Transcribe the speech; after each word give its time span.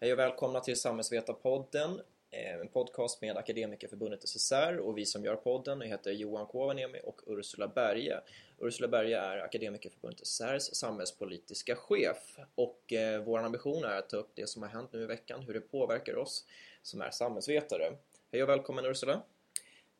Hej 0.00 0.12
och 0.12 0.18
välkomna 0.18 0.60
till 0.60 0.80
Samhällsvetarpodden, 0.80 2.00
eh, 2.30 2.54
en 2.54 2.68
podcast 2.68 3.22
med 3.22 3.36
Akademikerförbundet 3.36 4.24
SSR 4.24 4.78
och 4.78 4.98
vi 4.98 5.06
som 5.06 5.24
gör 5.24 5.36
podden 5.36 5.80
heter 5.80 6.10
Johan 6.10 6.46
Kovaniemi 6.46 7.00
och 7.04 7.20
Ursula 7.26 7.68
Berge. 7.68 8.20
Ursula 8.58 8.88
Berge 8.88 9.18
är 9.18 9.38
Akademikerförbundet 9.38 10.20
SSRs 10.20 10.62
samhällspolitiska 10.62 11.76
chef 11.76 12.38
och 12.54 12.92
eh, 12.92 13.22
vår 13.22 13.38
ambition 13.38 13.84
är 13.84 13.98
att 13.98 14.08
ta 14.08 14.16
upp 14.16 14.30
det 14.34 14.46
som 14.46 14.62
har 14.62 14.68
hänt 14.68 14.92
nu 14.92 15.02
i 15.02 15.06
veckan, 15.06 15.42
hur 15.42 15.54
det 15.54 15.60
påverkar 15.60 16.16
oss 16.16 16.46
som 16.82 17.00
är 17.00 17.10
samhällsvetare. 17.10 17.92
Hej 18.32 18.42
och 18.42 18.48
välkommen 18.48 18.84
Ursula! 18.84 19.22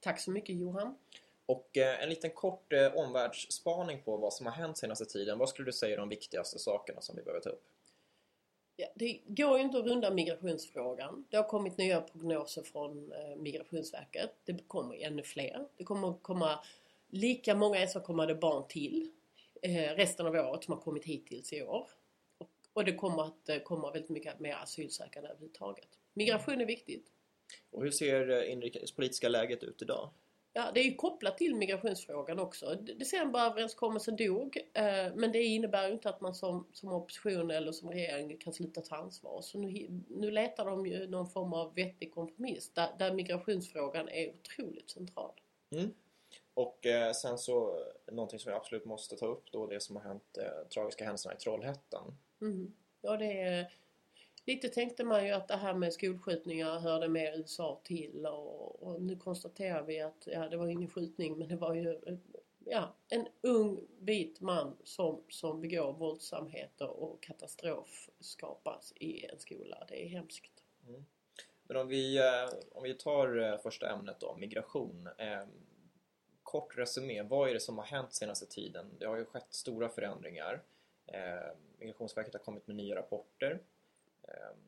Tack 0.00 0.20
så 0.20 0.30
mycket 0.30 0.56
Johan! 0.56 0.98
Och 1.46 1.76
eh, 1.76 2.02
en 2.02 2.08
liten 2.08 2.30
kort 2.30 2.72
eh, 2.72 2.94
omvärldsspaning 2.94 4.02
på 4.02 4.16
vad 4.16 4.32
som 4.32 4.46
har 4.46 4.52
hänt 4.52 4.78
senaste 4.78 5.04
tiden. 5.04 5.38
Vad 5.38 5.48
skulle 5.48 5.68
du 5.68 5.72
säga 5.72 5.94
är 5.94 5.98
de 5.98 6.08
viktigaste 6.08 6.58
sakerna 6.58 7.00
som 7.00 7.16
vi 7.16 7.22
behöver 7.22 7.40
ta 7.40 7.50
upp? 7.50 7.64
Ja, 8.80 8.86
det 8.94 9.20
går 9.26 9.58
ju 9.58 9.64
inte 9.64 9.78
att 9.78 9.86
runda 9.86 10.10
migrationsfrågan. 10.10 11.24
Det 11.30 11.36
har 11.36 11.44
kommit 11.44 11.78
nya 11.78 12.00
prognoser 12.00 12.62
från 12.62 13.12
eh, 13.12 13.36
Migrationsverket. 13.36 14.30
Det 14.44 14.68
kommer 14.68 14.96
ännu 15.02 15.22
fler. 15.22 15.68
Det 15.76 15.84
kommer 15.84 16.12
komma 16.22 16.64
lika 17.08 17.54
många 17.54 17.78
ensamkommande 17.78 18.34
barn 18.34 18.68
till 18.68 19.10
eh, 19.62 19.94
resten 19.96 20.26
av 20.26 20.34
året 20.34 20.64
som 20.64 20.74
har 20.74 20.80
kommit 20.80 21.04
hittills 21.04 21.52
i 21.52 21.62
år. 21.62 21.88
Och, 22.38 22.50
och 22.72 22.84
det 22.84 22.94
kommer 22.94 23.22
att 23.22 23.48
eh, 23.48 23.58
komma 23.58 23.90
väldigt 23.90 24.10
mycket 24.10 24.40
mer 24.40 24.54
asylsökande 24.54 25.28
överhuvudtaget. 25.28 25.88
Migration 26.14 26.60
är 26.60 26.66
viktigt. 26.66 27.06
Och 27.70 27.82
hur 27.82 27.90
ser 27.90 28.30
eh, 28.30 28.52
inrikespolitiska 28.52 29.28
läget 29.28 29.62
ut 29.62 29.82
idag? 29.82 30.10
Ja, 30.58 30.70
det 30.74 30.80
är 30.80 30.84
ju 30.84 30.94
kopplat 30.94 31.38
till 31.38 31.54
migrationsfrågan 31.54 32.38
också. 32.38 32.74
Decemberöverenskommelsen 32.74 34.16
dog 34.16 34.56
eh, 34.74 35.14
men 35.14 35.32
det 35.32 35.42
innebär 35.42 35.86
ju 35.86 35.92
inte 35.92 36.08
att 36.08 36.20
man 36.20 36.34
som, 36.34 36.66
som 36.72 36.92
opposition 36.92 37.50
eller 37.50 37.72
som 37.72 37.90
regering 37.90 38.36
kan 38.36 38.52
sluta 38.52 38.80
ta 38.80 38.96
ansvar. 38.96 39.42
Så 39.42 39.58
nu, 39.58 39.88
nu 40.08 40.30
letar 40.30 40.64
de 40.64 40.86
ju 40.86 41.06
någon 41.06 41.26
form 41.26 41.52
av 41.52 41.74
vettig 41.74 42.14
kompromiss 42.14 42.70
där, 42.74 42.88
där 42.98 43.12
migrationsfrågan 43.12 44.08
är 44.08 44.32
otroligt 44.34 44.90
central. 44.90 45.32
Mm. 45.70 45.94
Och 46.54 46.86
eh, 46.86 47.12
sen 47.12 47.38
så, 47.38 47.84
någonting 48.12 48.38
som 48.38 48.52
vi 48.52 48.56
absolut 48.56 48.84
måste 48.84 49.16
ta 49.16 49.26
upp 49.26 49.52
då, 49.52 49.66
det 49.66 49.80
som 49.80 49.96
har 49.96 50.02
hänt, 50.02 50.38
eh, 50.38 50.68
tragiska 50.74 51.04
händelserna 51.04 51.34
i 51.34 51.38
Trollhättan. 51.38 52.14
Mm. 52.40 52.74
Ja, 53.00 53.16
det 53.16 53.40
är 53.40 53.72
Lite 54.48 54.68
tänkte 54.68 55.04
man 55.04 55.26
ju 55.26 55.32
att 55.32 55.48
det 55.48 55.56
här 55.56 55.74
med 55.74 55.92
skolskjutningar 55.92 56.78
hörde 56.78 57.08
mer 57.08 57.38
USA 57.38 57.80
till 57.84 58.26
och, 58.26 58.82
och, 58.82 59.02
nu 59.02 59.16
konstaterar 59.16 59.82
vi 59.82 60.00
att 60.00 60.26
ja, 60.26 60.48
det 60.48 60.56
var 60.56 60.66
ingen 60.66 60.90
skjutning 60.90 61.38
men 61.38 61.48
det 61.48 61.56
var 61.56 61.74
ju 61.74 62.18
ja, 62.64 62.94
en 63.08 63.26
ung 63.40 63.80
vit 63.98 64.40
man 64.40 64.76
som, 64.84 65.22
som 65.28 65.60
begår 65.60 65.92
våldsamheter 65.92 66.88
och 66.88 67.22
katastrof 67.22 68.10
skapas 68.20 68.92
i 68.96 69.24
en 69.24 69.38
skola. 69.38 69.84
Det 69.88 70.04
är 70.04 70.08
hemskt. 70.08 70.64
Mm. 70.86 71.04
Men 71.62 71.76
om 71.76 71.88
vi, 71.88 72.18
eh, 72.18 72.58
om 72.72 72.82
vi 72.82 72.94
tar 72.94 73.38
eh, 73.38 73.58
första 73.58 73.90
ämnet 73.90 74.20
då, 74.20 74.36
migration. 74.36 75.08
Ehm, 75.18 75.48
kort 76.42 76.78
resumé, 76.78 77.22
vad 77.22 77.48
är 77.48 77.54
det 77.54 77.60
som 77.60 77.78
har 77.78 77.84
hänt 77.84 78.14
senaste 78.14 78.46
tiden? 78.46 78.86
Det 78.98 79.06
har 79.06 79.16
ju 79.16 79.24
skett 79.24 79.46
stora 79.50 79.88
förändringar. 79.88 80.62
Ehm, 81.06 81.56
Migrationsverket 81.78 82.32
har 82.32 82.40
kommit 82.40 82.66
med 82.66 82.76
nya 82.76 82.96
rapporter 82.96 83.60
Ehm, 84.28 84.58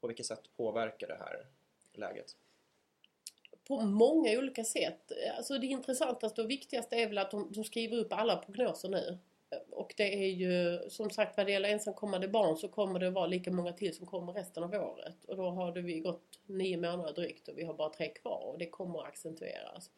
på 0.00 0.06
vilket 0.06 0.26
sätt 0.26 0.42
påverkar 0.56 1.08
det 1.08 1.18
här 1.18 1.46
läget? 1.92 2.36
På 3.68 3.80
många 3.80 4.38
olika 4.38 4.64
sätt. 4.64 5.12
Alltså 5.36 5.58
det 5.58 5.66
intressantaste 5.66 6.42
och 6.42 6.50
viktigaste 6.50 6.96
är 6.96 7.06
väl 7.06 7.18
att 7.18 7.30
de, 7.30 7.52
de 7.52 7.64
skriver 7.64 7.96
upp 7.96 8.12
alla 8.12 8.36
prognoser 8.36 8.88
nu. 8.88 9.18
Och 9.70 9.94
det 9.96 10.14
är 10.14 10.28
ju 10.28 10.80
som 10.90 11.10
sagt 11.10 11.36
vad 11.36 11.46
det 11.46 11.52
gäller 11.52 11.68
ensamkommande 11.68 12.28
barn 12.28 12.56
så 12.56 12.68
kommer 12.68 12.98
det 12.98 13.10
vara 13.10 13.26
lika 13.26 13.50
många 13.50 13.72
till 13.72 13.96
som 13.96 14.06
kommer 14.06 14.32
resten 14.32 14.62
av 14.62 14.74
året. 14.74 15.24
Och 15.24 15.36
då 15.36 15.50
har 15.50 15.72
det 15.72 15.80
vi 15.80 16.00
gått 16.00 16.40
nio 16.46 16.76
månader 16.76 17.12
drygt 17.12 17.48
och 17.48 17.58
vi 17.58 17.64
har 17.64 17.74
bara 17.74 17.90
tre 17.90 18.08
kvar 18.08 18.42
och 18.52 18.58
det 18.58 18.66
kommer 18.66 18.98
att 18.98 19.06
accentueras. 19.06 19.90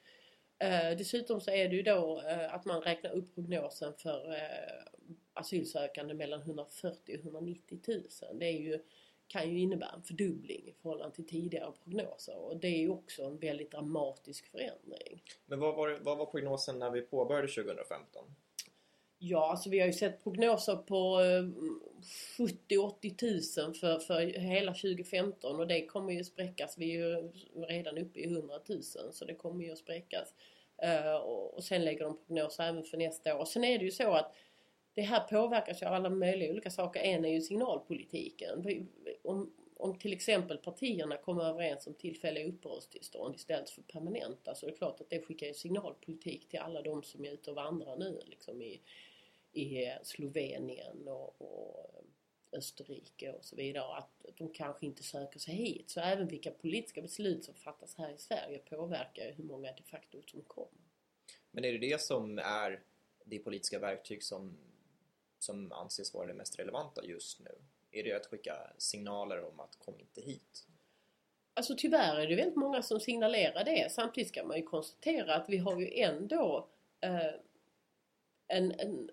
Eh, 0.58 0.96
dessutom 0.98 1.40
så 1.40 1.50
är 1.50 1.68
det 1.68 1.76
ju 1.76 1.82
då 1.82 2.22
eh, 2.28 2.54
att 2.54 2.64
man 2.64 2.80
räknar 2.80 3.10
upp 3.10 3.34
prognosen 3.34 3.94
för 3.94 4.32
eh, 4.32 5.02
asylsökande 5.38 6.14
mellan 6.14 6.40
140 6.40 7.18
och 7.18 7.24
190 7.24 7.78
000. 7.86 8.02
Det 8.38 8.46
är 8.46 8.58
ju, 8.58 8.78
kan 9.26 9.50
ju 9.50 9.60
innebära 9.60 9.90
en 9.90 10.02
fördubbling 10.02 10.68
i 10.68 10.72
förhållande 10.82 11.14
till 11.14 11.26
tidigare 11.26 11.72
prognoser 11.84 12.38
och 12.38 12.56
det 12.56 12.68
är 12.68 12.78
ju 12.78 12.88
också 12.88 13.22
en 13.22 13.38
väldigt 13.38 13.70
dramatisk 13.70 14.50
förändring. 14.50 15.22
Men 15.46 15.60
vad 15.60 15.76
var, 15.76 15.98
vad 16.00 16.18
var 16.18 16.26
prognosen 16.26 16.78
när 16.78 16.90
vi 16.90 17.02
påbörjade 17.02 17.48
2015? 17.48 18.24
Ja, 19.20 19.50
alltså 19.50 19.70
vi 19.70 19.80
har 19.80 19.86
ju 19.86 19.92
sett 19.92 20.22
prognoser 20.22 20.76
på 20.76 21.20
70-80 22.38 23.64
000 23.64 23.74
för, 23.74 23.98
för 23.98 24.20
hela 24.20 24.72
2015 24.72 25.60
och 25.60 25.66
det 25.66 25.86
kommer 25.86 26.12
ju 26.12 26.24
spräckas. 26.24 26.78
Vi 26.78 26.94
är 26.94 26.98
ju 26.98 27.32
redan 27.66 27.98
uppe 27.98 28.20
i 28.20 28.24
100 28.24 28.54
000 28.68 28.82
så 29.12 29.24
det 29.24 29.34
kommer 29.34 29.64
ju 29.64 29.72
att 29.72 29.78
spräckas. 29.78 30.34
Uh, 30.84 31.14
och, 31.14 31.64
sen 31.64 31.84
lägger 31.84 32.04
de 32.04 32.18
prognoser 32.26 32.64
även 32.64 32.84
för 32.84 32.96
nästa 32.96 33.38
år. 33.38 33.44
Sen 33.44 33.64
är 33.64 33.78
det 33.78 33.84
ju 33.84 33.90
så 33.90 34.12
att 34.12 34.34
det 34.98 35.04
här 35.04 35.20
påverkas 35.20 35.82
ju 35.82 35.86
av 35.86 35.92
alla 35.92 36.10
möjliga 36.10 36.50
olika 36.50 36.70
saker. 36.70 37.00
En 37.00 37.24
är 37.24 37.28
ju 37.28 37.40
signalpolitiken. 37.40 38.66
Om, 39.22 39.52
om 39.76 39.98
till 39.98 40.12
exempel 40.12 40.58
partierna 40.58 41.16
kommer 41.16 41.44
överens 41.44 41.86
om 41.86 41.94
tillfälliga 41.94 42.46
uppehållstillstånd 42.46 43.36
istället 43.36 43.70
för 43.70 43.82
permanenta 43.82 44.54
så 44.54 44.66
är 44.66 44.70
det 44.70 44.76
klart 44.76 45.00
att 45.00 45.10
det 45.10 45.22
skickar 45.22 45.46
ju 45.46 45.54
signalpolitik 45.54 46.48
till 46.48 46.58
alla 46.58 46.82
de 46.82 47.02
som 47.02 47.24
är 47.24 47.30
ute 47.30 47.50
och 47.50 47.56
vandrar 47.56 47.96
nu 47.96 48.22
liksom 48.26 48.62
i, 48.62 48.80
i 49.52 49.92
Slovenien 50.02 51.08
och, 51.08 51.42
och 51.42 52.04
Österrike 52.52 53.32
och 53.32 53.44
så 53.44 53.56
vidare 53.56 53.96
att 53.96 54.24
de 54.36 54.48
kanske 54.48 54.86
inte 54.86 55.02
söker 55.02 55.38
sig 55.38 55.54
hit. 55.54 55.90
Så 55.90 56.00
även 56.00 56.28
vilka 56.28 56.50
politiska 56.50 57.02
beslut 57.02 57.44
som 57.44 57.54
fattas 57.54 57.94
här 57.94 58.14
i 58.14 58.18
Sverige 58.18 58.58
påverkar 58.58 59.32
hur 59.32 59.44
många 59.44 59.72
de 59.72 59.82
facto 59.82 60.22
som 60.26 60.42
kommer. 60.42 60.82
Men 61.50 61.64
är 61.64 61.72
det 61.72 61.78
det 61.78 62.00
som 62.00 62.38
är 62.38 62.80
det 63.24 63.38
politiska 63.38 63.78
verktyg 63.78 64.22
som 64.22 64.56
som 65.38 65.72
anses 65.72 66.14
vara 66.14 66.26
det 66.26 66.34
mest 66.34 66.58
relevanta 66.58 67.04
just 67.04 67.40
nu? 67.40 67.50
Är 67.90 68.04
det 68.04 68.12
att 68.12 68.26
skicka 68.26 68.56
signaler 68.78 69.44
om 69.44 69.60
att 69.60 69.78
kom 69.78 70.00
inte 70.00 70.20
hit? 70.20 70.66
Alltså 71.54 71.74
tyvärr 71.78 72.16
är 72.16 72.26
det 72.26 72.36
väldigt 72.36 72.56
många 72.56 72.82
som 72.82 73.00
signalerar 73.00 73.64
det. 73.64 73.92
Samtidigt 73.92 74.28
ska 74.28 74.44
man 74.44 74.56
ju 74.56 74.62
konstatera 74.62 75.34
att 75.34 75.48
vi 75.48 75.58
har 75.58 75.80
ju 75.80 76.00
ändå 76.00 76.68
eh, 77.00 77.34
en, 78.48 78.72
en, 78.72 79.10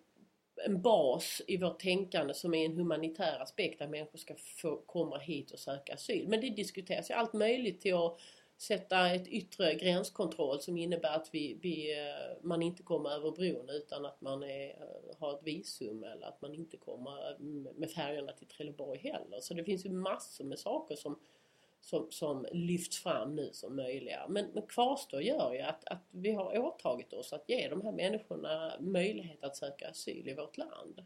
en 0.65 0.81
bas 0.81 1.41
i 1.47 1.57
vårt 1.57 1.79
tänkande 1.79 2.33
som 2.33 2.53
är 2.53 2.65
en 2.65 2.77
humanitär 2.77 3.39
aspekt 3.39 3.81
att 3.81 3.89
människor 3.89 4.17
ska 4.17 4.35
få 4.35 4.77
komma 4.77 5.17
hit 5.17 5.51
och 5.51 5.59
söka 5.59 5.93
asyl. 5.93 6.27
Men 6.27 6.41
det 6.41 6.49
diskuteras 6.49 7.09
ju 7.09 7.13
allt 7.13 7.33
möjligt 7.33 7.81
till 7.81 7.95
att 7.95 8.19
sätta 8.57 9.09
ett 9.09 9.27
yttre 9.27 9.75
gränskontroll 9.75 10.59
som 10.59 10.77
innebär 10.77 11.15
att 11.15 11.29
vi, 11.31 11.59
vi, 11.61 11.99
eh, 11.99 12.37
man 12.41 12.61
inte 12.61 12.83
kommer 12.83 13.09
över 13.09 13.31
bron 13.31 13.69
utan 13.69 14.05
att 14.05 14.21
man 14.21 14.43
är, 14.43 14.69
eh, 14.69 15.19
har 15.19 15.33
ett 15.33 15.43
visum 15.43 16.03
eller 16.03 16.27
att 16.27 16.41
man 16.41 16.53
inte 16.53 16.77
kommer 16.77 17.35
mm, 17.35 17.63
med 17.75 17.91
färjorna 17.91 18.31
till 18.31 18.47
Trelleborg 18.47 18.99
heller. 18.99 19.39
Så 19.39 19.53
det 19.53 19.63
finns 19.63 19.85
ju 19.85 19.89
massor 19.89 20.45
med 20.45 20.59
saker 20.59 20.95
som, 20.95 21.19
som, 21.81 22.11
som 22.11 22.45
lyfts 22.51 22.99
fram 22.99 23.35
nu 23.35 23.49
som 23.53 23.75
möjliga. 23.75 24.25
Men, 24.29 24.45
men 24.53 24.67
kvarstår 24.67 25.21
gör 25.21 25.53
ju 25.53 25.59
att, 25.59 25.87
att 25.87 26.03
vi 26.11 26.31
har 26.31 26.57
åtagit 26.57 27.13
oss 27.13 27.33
att 27.33 27.49
ge 27.49 27.69
de 27.69 27.81
här 27.81 27.91
människorna 27.91 28.73
möjlighet 28.79 29.43
att 29.43 29.57
söka 29.57 29.89
asyl 29.89 30.27
i 30.27 30.33
vårt 30.33 30.57
land. 30.57 31.01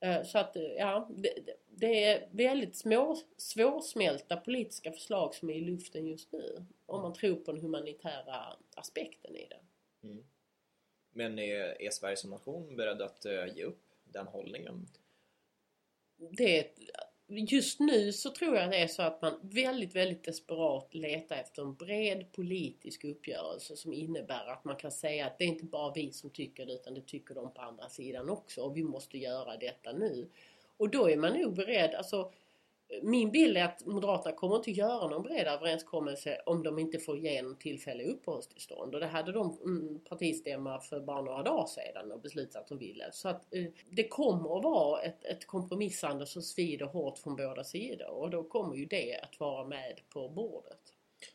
Eh, 0.00 0.22
så 0.22 0.38
att 0.38 0.56
ja, 0.78 1.08
det, 1.16 1.34
det, 1.70 2.04
är 2.04 2.28
väldigt 2.30 2.76
små, 2.76 3.16
svårsmälta 3.36 4.36
politiska 4.36 4.92
förslag 4.92 5.34
som 5.34 5.50
är 5.50 5.54
i 5.54 5.60
luften 5.60 6.06
just 6.06 6.32
nu. 6.32 6.64
Om 6.86 7.02
man 7.02 7.14
tror 7.14 7.36
på 7.36 7.52
den 7.52 7.60
humanitära 7.60 8.56
aspekten 8.76 9.36
i 9.36 9.46
det. 9.48 9.60
Mm. 10.08 10.24
Men 11.10 11.38
är, 11.38 11.82
är 11.82 11.90
Sverige 11.90 12.16
som 12.16 12.30
nation 12.30 12.76
beredd 12.76 13.02
att 13.02 13.26
uh, 13.26 13.56
ge 13.56 13.64
upp 13.64 13.82
den 14.04 14.26
hållningen? 14.26 14.86
Det, 16.16 16.70
just 17.28 17.80
nu 17.80 18.12
så 18.12 18.30
tror 18.30 18.56
jag 18.56 18.70
det 18.70 18.76
är 18.76 18.86
så 18.86 19.02
att 19.02 19.22
man 19.22 19.40
väldigt, 19.42 19.96
väldigt 19.96 20.24
desperat 20.24 20.94
letar 20.94 21.36
efter 21.36 21.62
en 21.62 21.74
bred 21.74 22.32
politisk 22.32 23.04
uppgörelse 23.04 23.76
som 23.76 23.92
innebär 23.92 24.46
att 24.46 24.64
man 24.64 24.76
kan 24.76 24.90
säga 24.90 25.26
att 25.26 25.38
det 25.38 25.44
är 25.44 25.48
inte 25.48 25.64
bara 25.64 25.92
vi 25.92 26.12
som 26.12 26.30
tycker 26.30 26.66
det 26.66 26.72
utan 26.72 26.94
det 26.94 27.06
tycker 27.06 27.34
de 27.34 27.54
på 27.54 27.60
andra 27.60 27.88
sidan 27.88 28.30
också 28.30 28.62
och 28.62 28.76
vi 28.76 28.84
måste 28.84 29.18
göra 29.18 29.56
detta 29.56 29.92
nu. 29.92 30.28
Och 30.76 30.90
då 30.90 31.10
är 31.10 31.16
man 31.16 31.40
nog 31.40 31.54
beredd, 31.54 31.94
alltså 31.94 32.32
min 33.02 33.30
bild 33.30 33.56
är 33.56 33.64
att 33.64 33.86
Moderaterna 33.86 34.36
kommer 34.36 34.56
inte 34.56 34.70
göra 34.70 35.08
någon 35.08 35.22
bred 35.22 35.46
överenskommelse 35.46 36.40
om 36.46 36.62
de 36.62 36.78
inte 36.78 36.98
får 36.98 37.16
igenom 37.16 37.56
tillfälliga 37.56 38.08
uppehållstillstånd. 38.08 38.94
Och 38.94 39.00
det 39.00 39.06
hade 39.06 39.32
de 39.32 39.58
mm, 39.64 40.00
partistämma 40.00 40.80
för 40.80 41.00
bara 41.00 41.22
några 41.22 41.42
dagar 41.42 41.66
sedan 41.66 42.12
och 42.12 42.20
beslutat 42.20 42.62
att 42.62 42.68
de 42.68 42.78
ville. 42.78 43.12
Så 43.12 43.28
att 43.28 43.54
eh, 43.54 43.64
det 43.90 44.08
kommer 44.08 44.58
att 44.58 44.64
vara 44.64 45.02
ett, 45.02 45.24
ett 45.24 45.46
kompromissande 45.46 46.26
som 46.26 46.42
svider 46.42 46.86
hårt 46.86 47.18
från 47.18 47.36
båda 47.36 47.64
sidor 47.64 48.10
och 48.10 48.30
då 48.30 48.44
kommer 48.44 48.76
ju 48.76 48.86
det 48.86 49.20
att 49.22 49.40
vara 49.40 49.64
med 49.64 50.00
på 50.08 50.28
bordet. 50.28 50.92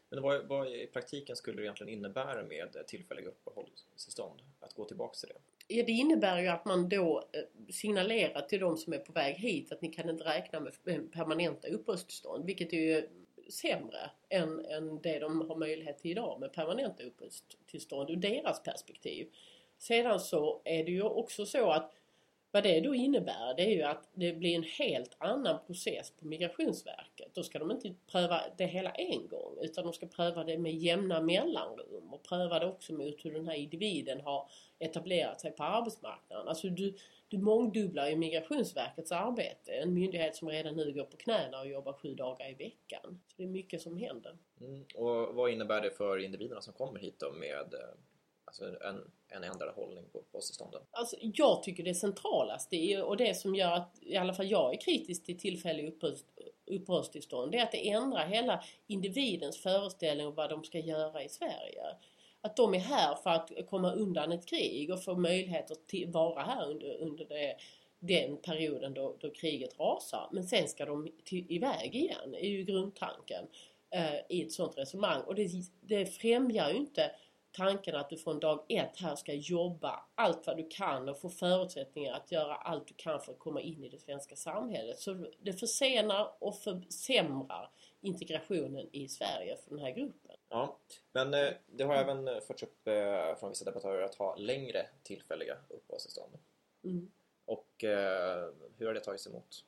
Men 0.10 0.22
vad, 0.22 0.48
vad 0.48 0.68
i 0.68 0.88
praktiken 0.88 1.36
skulle 1.36 1.58
det 1.58 1.64
egentligen 1.64 1.94
innebära 1.94 2.44
med 2.44 2.88
tillfälliga 2.88 3.28
uppehållstillstånd? 3.28 4.42
Att 4.60 4.74
gå 4.74 4.86
tillbaka 4.86 5.14
till 5.14 5.30
det? 5.30 5.51
Ja, 5.74 5.84
det 5.86 5.92
innebär 5.92 6.42
ju 6.42 6.48
att 6.48 6.66
man 6.66 6.90
då 6.90 7.24
eh, 7.34 7.72
signalerar 7.74 8.42
till 8.42 8.60
de 8.60 8.78
som 8.78 8.94
är 8.94 8.98
på 8.98 9.12
väg 9.12 9.36
hit 9.36 9.72
att 9.72 9.82
ni 9.82 9.90
kan 9.90 10.10
inte 10.10 10.24
räkna 10.24 10.60
med 10.60 10.74
permanenta 11.12 11.68
uppehållstillstånd. 11.68 12.46
Vilket 12.46 12.74
är 12.74 12.78
ju 12.78 13.08
sämre 13.50 14.12
än, 14.30 14.66
än 14.66 15.02
det 15.02 15.20
de 15.20 15.50
har 15.50 15.56
möjlighet 15.56 16.00
till 16.00 16.12
idag 16.12 16.40
med 16.40 16.54
permanenta 16.54 17.04
uppehållstillstånd 17.04 18.10
ur 18.10 18.16
deras 18.16 18.64
perspektiv. 18.64 19.28
Sedan 19.78 20.20
så 20.20 20.62
är 20.66 20.84
det 20.84 20.92
ju 20.92 21.04
också 21.04 21.46
så 21.46 21.72
att 21.72 21.92
vad 22.52 22.64
det 22.64 22.80
då 22.80 22.96
innebär 22.96 23.54
det 23.58 23.64
är 23.64 23.76
ju 23.76 23.84
att 23.84 24.10
det 24.14 24.34
blir 24.34 24.56
en 24.56 24.64
helt 24.64 25.16
annan 25.18 25.60
process 25.66 26.12
på 26.20 26.28
Migrationsverket. 26.28 27.36
Då 27.36 27.44
ska 27.44 27.60
de 27.60 27.72
inte 27.72 27.94
pröva 28.12 28.42
det 28.58 28.66
hela 28.66 28.92
en 28.92 29.28
gång 29.28 29.58
utan 29.62 29.84
de 29.84 29.94
ska 29.94 30.06
pröva 30.06 30.44
det 30.44 30.58
med 30.58 30.74
jämna 30.74 31.22
mellanrum 31.22 32.14
och 32.14 32.24
pröva 32.24 32.60
det 32.60 32.66
också 32.66 32.94
mot 32.94 33.26
hur 33.26 33.34
den 33.34 33.48
här 33.48 33.56
individen 33.56 34.22
har 34.22 34.50
etablerat 34.80 35.42
sig 35.42 35.52
på 35.52 35.64
arbetsmarknaden. 35.64 36.48
Alltså 36.48 36.70
du, 36.70 36.96
du 37.28 37.38
mångdubblar 37.38 38.08
ju 38.08 38.16
Migrationsverkets 38.16 39.12
arbete. 39.12 39.72
En 39.72 39.94
myndighet 39.94 40.36
som 40.36 40.50
redan 40.50 40.76
nu 40.76 40.94
går 40.94 41.04
på 41.04 41.18
knäna 41.18 41.60
och 41.60 41.68
jobbar 41.68 41.94
sju 41.94 42.16
dagar 42.16 42.50
i 42.50 42.54
veckan. 42.54 43.20
Så 43.28 43.34
det 43.38 43.44
är 43.44 43.48
mycket 43.48 43.82
som 43.82 43.98
händer. 43.98 44.38
Mm. 44.62 44.86
Och 44.96 45.36
vad 45.36 45.52
innebär 45.52 45.82
det 45.82 45.92
för 45.92 46.18
individerna 46.18 46.62
som 46.62 46.74
kommer 46.74 47.00
hit 47.00 47.20
då 47.20 47.32
med 47.32 47.74
eh, 47.74 47.96
alltså 48.46 48.66
en, 48.66 49.12
en 49.32 49.44
ändrad 49.44 49.76
hållning 49.76 50.06
på 50.12 50.18
uppehållstillstånden? 50.18 50.82
Alltså, 50.92 51.16
jag 51.20 51.64
tycker 51.64 51.84
det 51.84 51.94
centralaste 51.94 53.02
och 53.02 53.18
det 53.18 53.38
som 53.38 53.56
gör 53.56 53.72
att 53.72 53.98
i 54.02 54.18
alla 54.18 54.34
fall 54.34 54.52
jag 54.52 54.74
är 54.74 54.82
kritisk 54.82 55.26
till 55.26 55.40
tillfällig 55.40 55.94
uppehållstillstånd 56.66 57.52
det 57.52 57.58
är 57.58 57.64
att 57.64 57.72
det 57.72 57.90
ändrar 57.90 58.28
hela 58.28 58.64
individens 58.88 59.58
föreställning 59.58 60.28
om 60.28 60.36
vad 60.36 60.50
de 60.50 60.64
ska 60.64 60.80
göra 60.80 61.24
i 61.24 61.30
Sverige 61.30 61.96
att 62.42 62.56
de 62.56 62.74
är 62.74 62.80
här 62.80 63.16
för 63.16 63.30
att 63.30 63.52
komma 63.70 63.92
undan 63.92 64.32
ett 64.32 64.46
krig 64.46 64.94
och 64.94 65.04
få 65.04 65.16
möjlighet 65.16 65.72
att 65.72 65.94
vara 66.08 66.44
här 66.44 66.70
under, 66.70 66.98
under 66.98 67.26
det, 67.26 67.56
den 68.00 68.38
perioden 68.38 68.94
då, 68.94 69.18
då 69.20 69.30
kriget 69.30 69.80
rasar. 69.80 70.30
Men 70.32 70.44
sen 70.44 70.68
ska 70.68 70.86
de 70.86 71.12
till, 71.24 71.46
iväg 71.52 71.96
igen, 71.96 72.36
är 72.36 72.50
ju 72.50 72.64
grundtanken 72.64 73.46
eh, 73.90 74.16
i 74.30 74.42
ett 74.42 74.52
sånt 74.52 74.78
resonemang. 74.78 75.22
Och 75.22 75.36
det, 75.36 75.50
det 75.82 76.06
främjar 76.06 76.70
ju 76.70 76.78
inte 76.78 77.12
tanken 77.52 77.96
att 77.96 78.10
du 78.10 78.18
från 78.18 78.40
dag 78.40 78.66
ett 78.70 79.00
här 79.00 79.16
ska 79.16 79.34
jobba 79.34 80.06
allt 80.16 80.48
vad 80.48 80.58
du 80.58 80.68
kan 80.70 81.10
och 81.10 81.20
få 81.22 81.30
förutsättningar 81.30 82.14
att 82.14 82.32
göra 82.32 82.56
allt 82.56 82.88
du 82.88 82.94
kan 82.94 83.22
för 83.22 83.32
att 83.32 83.40
komma 83.40 83.62
in 83.62 83.84
i 83.84 83.90
det 83.90 84.00
svenska 84.00 84.36
samhället. 84.36 85.00
Så 85.00 85.26
det 85.40 85.54
försenar 85.54 86.34
och 86.40 86.58
försämrar 86.58 87.72
integrationen 88.02 88.88
i 88.92 89.08
Sverige 89.08 89.58
för 89.58 89.70
den 89.70 89.80
här 89.80 89.92
gruppen. 89.92 90.36
Ja, 90.50 90.78
men 91.12 91.34
eh, 91.34 91.50
det 91.66 91.84
har 91.84 91.96
även 91.96 92.28
eh, 92.28 92.40
förts 92.40 92.64
upp 92.64 92.88
eh, 92.88 93.36
från 93.40 93.50
vissa 93.50 93.66
debattörer 93.66 94.02
att 94.02 94.16
ha 94.16 94.36
längre 94.36 94.88
tillfälliga 95.04 95.58
uppehållstillstånd. 95.70 96.38
Mm. 96.84 97.12
Och 97.46 97.68
hur 98.78 98.86
har 98.86 98.94
det 98.94 99.00
tagits 99.00 99.28
emot? 99.28 99.66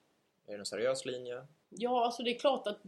Är 0.48 0.52
det 0.52 0.60
en 0.60 0.66
seriös 0.66 1.06
linje? 1.06 1.48
Ja, 1.78 2.06
alltså 2.06 2.24
det 2.24 2.36
är 2.36 2.40
klart 2.40 2.68
att 2.68 2.80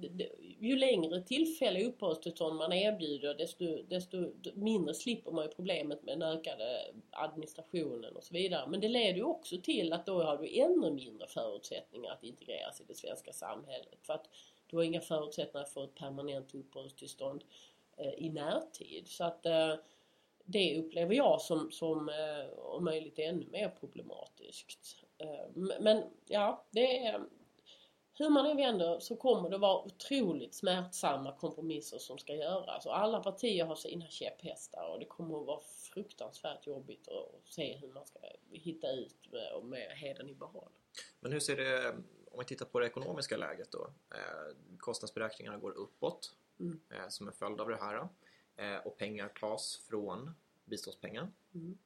ju 0.59 0.75
längre 0.75 1.21
tillfälliga 1.21 1.87
uppehållstillstånd 1.87 2.55
man 2.55 2.73
erbjuder 2.73 3.33
desto, 3.33 3.83
desto 3.83 4.31
mindre 4.53 4.93
slipper 4.93 5.31
man 5.31 5.45
ju 5.45 5.51
problemet 5.51 6.03
med 6.03 6.19
den 6.19 6.37
ökade 6.37 6.93
administrationen 7.11 8.15
och 8.15 8.23
så 8.23 8.33
vidare. 8.33 8.67
Men 8.67 8.79
det 8.79 8.87
leder 8.87 9.15
ju 9.15 9.23
också 9.23 9.57
till 9.61 9.93
att 9.93 10.05
då 10.05 10.23
har 10.23 10.37
du 10.37 10.59
ännu 10.59 10.91
mindre 10.91 11.27
förutsättningar 11.27 12.11
att 12.11 12.23
integreras 12.23 12.81
i 12.81 12.83
det 12.87 12.95
svenska 12.95 13.33
samhället. 13.33 13.99
För 14.01 14.13
att 14.13 14.29
du 14.67 14.75
har 14.75 14.83
inga 14.83 15.01
förutsättningar 15.01 15.65
för 15.65 15.83
ett 15.83 15.95
permanent 15.95 16.55
uppehållstillstånd 16.55 17.43
eh, 17.97 18.13
i 18.25 18.29
närtid. 18.29 19.07
Så 19.07 19.23
att 19.23 19.45
eh, 19.45 19.75
det 20.45 20.79
upplever 20.79 21.15
jag 21.15 21.41
som, 21.41 21.71
som 21.71 22.09
eh, 22.09 22.59
om 22.59 22.83
möjligt 22.83 23.19
ännu 23.19 23.45
mer 23.51 23.69
problematiskt. 23.69 24.97
Eh, 25.17 25.77
men 25.79 26.03
ja, 26.27 26.65
det 26.71 27.05
är 27.05 27.21
hur 28.17 28.29
man 28.29 28.45
än 28.45 28.57
vänder 28.57 28.99
så 28.99 29.15
kommer 29.15 29.49
det 29.49 29.57
vara 29.57 29.83
otroligt 29.83 30.55
smärtsamma 30.55 31.35
kompromisser 31.35 31.97
som 31.97 32.17
ska 32.17 32.35
göras. 32.35 32.85
Och 32.85 32.97
alla 32.97 33.23
partier 33.23 33.65
har 33.65 33.75
sina 33.75 34.07
käpphästar 34.07 34.87
och 34.93 34.99
det 34.99 35.05
kommer 35.05 35.39
att 35.39 35.45
vara 35.45 35.61
fruktansvärt 35.93 36.67
jobbigt 36.67 37.07
att 37.07 37.53
se 37.53 37.77
hur 37.77 37.87
man 37.87 38.05
ska 38.05 38.19
hitta 38.51 38.91
ut 38.91 39.31
med, 39.31 39.63
med 39.63 39.97
heden 39.97 40.29
i 40.29 40.33
behåll. 40.33 40.71
Men 41.19 41.31
hur 41.31 41.39
ser 41.39 41.55
det, 41.55 41.95
om 42.31 42.39
vi 42.39 42.45
tittar 42.45 42.65
på 42.65 42.79
det 42.79 42.85
ekonomiska 42.85 43.37
läget 43.37 43.71
då? 43.71 43.93
Eh, 44.11 44.55
kostnadsberäkningarna 44.77 45.57
går 45.57 45.71
uppåt 45.71 46.35
mm. 46.59 46.79
eh, 46.89 47.07
som 47.09 47.27
en 47.27 47.33
följd 47.33 47.61
av 47.61 47.69
det 47.69 47.77
här. 47.77 48.07
Eh, 48.55 48.87
och 48.87 48.97
pengar 48.97 49.29
tas 49.29 49.77
från 49.89 50.31
biståndspengar. 50.65 51.31
Mm. 51.53 51.77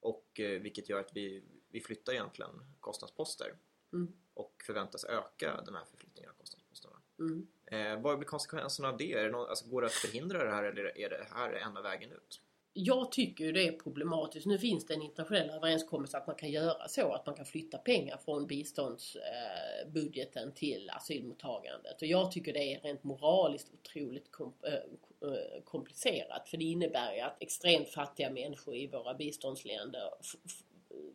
Och 0.00 0.26
vilket 0.36 0.88
gör 0.88 1.00
att 1.00 1.16
vi, 1.16 1.42
vi 1.68 1.80
flyttar 1.80 2.12
egentligen 2.12 2.50
kostnadsposter. 2.80 3.54
Mm 3.92 4.12
och 4.60 4.66
förväntas 4.66 5.04
öka 5.04 5.60
den 5.64 5.74
här 5.74 5.84
förflyttningen 5.84 6.30
av 6.30 6.34
kostnadsposterna. 6.34 6.96
Mm. 7.18 7.46
Eh, 7.66 8.02
vad 8.02 8.18
blir 8.18 8.28
konsekvenserna 8.28 8.88
av 8.88 8.96
det? 8.96 9.12
Är 9.12 9.24
det 9.24 9.30
någon, 9.30 9.48
alltså, 9.48 9.68
går 9.68 9.80
det 9.80 9.86
att 9.86 9.92
förhindra 9.92 10.44
det 10.44 10.50
här 10.50 10.64
eller 10.64 10.98
är 10.98 11.10
det 11.10 11.26
här 11.34 11.52
enda 11.52 11.82
vägen 11.82 12.12
ut? 12.12 12.40
Jag 12.72 13.12
tycker 13.12 13.52
det 13.52 13.68
är 13.68 13.72
problematiskt. 13.72 14.46
Nu 14.46 14.58
finns 14.58 14.86
det 14.86 14.94
en 14.94 15.02
internationell 15.02 15.50
överenskommelse 15.50 16.18
att 16.18 16.26
man 16.26 16.36
kan 16.36 16.50
göra 16.50 16.88
så 16.88 17.12
att 17.12 17.26
man 17.26 17.34
kan 17.34 17.46
flytta 17.46 17.78
pengar 17.78 18.16
från 18.24 18.46
biståndsbudgeten 18.46 20.48
eh, 20.48 20.54
till 20.54 20.90
asylmottagandet. 20.90 22.02
Och 22.02 22.08
jag 22.08 22.32
tycker 22.32 22.52
det 22.52 22.74
är 22.74 22.80
rent 22.80 23.04
moraliskt 23.04 23.70
otroligt 23.74 24.32
kom, 24.32 24.54
äh, 24.62 25.62
komplicerat. 25.64 26.48
För 26.48 26.56
det 26.56 26.64
innebär 26.64 27.14
ju 27.14 27.20
att 27.20 27.42
extremt 27.42 27.88
fattiga 27.88 28.30
människor 28.30 28.76
i 28.76 28.86
våra 28.86 29.14
biståndsländer 29.14 30.10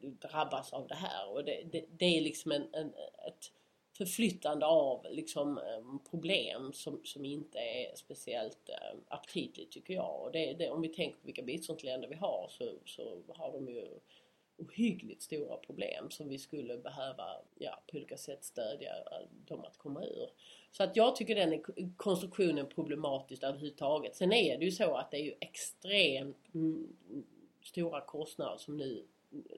drabbas 0.05 0.73
av 0.73 0.87
det 0.87 0.95
här. 0.95 1.29
Och 1.29 1.45
det, 1.45 1.63
det, 1.71 1.85
det 1.97 2.17
är 2.17 2.21
liksom 2.21 2.51
en, 2.51 2.67
en, 2.73 2.87
ett 3.27 3.51
förflyttande 3.97 4.65
av 4.65 5.05
liksom, 5.09 5.59
problem 6.09 6.73
som, 6.73 7.01
som 7.03 7.25
inte 7.25 7.57
är 7.57 7.95
speciellt 7.95 8.69
aptitligt 9.07 9.71
tycker 9.71 9.93
jag. 9.93 10.21
Och 10.21 10.31
det, 10.31 10.53
det, 10.53 10.69
om 10.69 10.81
vi 10.81 10.89
tänker 10.89 11.19
på 11.19 11.25
vilka 11.25 11.43
biståndsländer 11.43 12.07
vi 12.07 12.15
har 12.15 12.47
så, 12.49 12.73
så 12.85 13.21
har 13.27 13.51
de 13.51 13.69
ju 13.69 13.99
ohyggligt 14.57 15.21
stora 15.21 15.57
problem 15.57 16.11
som 16.11 16.29
vi 16.29 16.39
skulle 16.39 16.77
behöva 16.77 17.25
ja, 17.57 17.83
på 17.91 17.97
olika 17.97 18.17
sätt 18.17 18.43
stödja 18.43 18.95
eh, 18.95 19.27
dem 19.47 19.65
att 19.65 19.77
komma 19.77 20.05
ur. 20.05 20.29
Så 20.71 20.83
att 20.83 20.95
jag 20.95 21.15
tycker 21.15 21.35
den 21.35 21.63
konstruktionen 21.97 22.65
problematisk 22.65 23.43
överhuvudtaget. 23.43 24.15
Sen 24.15 24.33
är 24.33 24.57
det 24.57 24.65
ju 24.65 24.71
så 24.71 24.95
att 24.95 25.11
det 25.11 25.17
är 25.17 25.23
ju 25.23 25.33
extremt 25.39 26.53
mm, 26.53 26.95
stora 27.63 28.01
kostnader 28.01 28.57
som 28.57 28.77
nu 28.77 29.05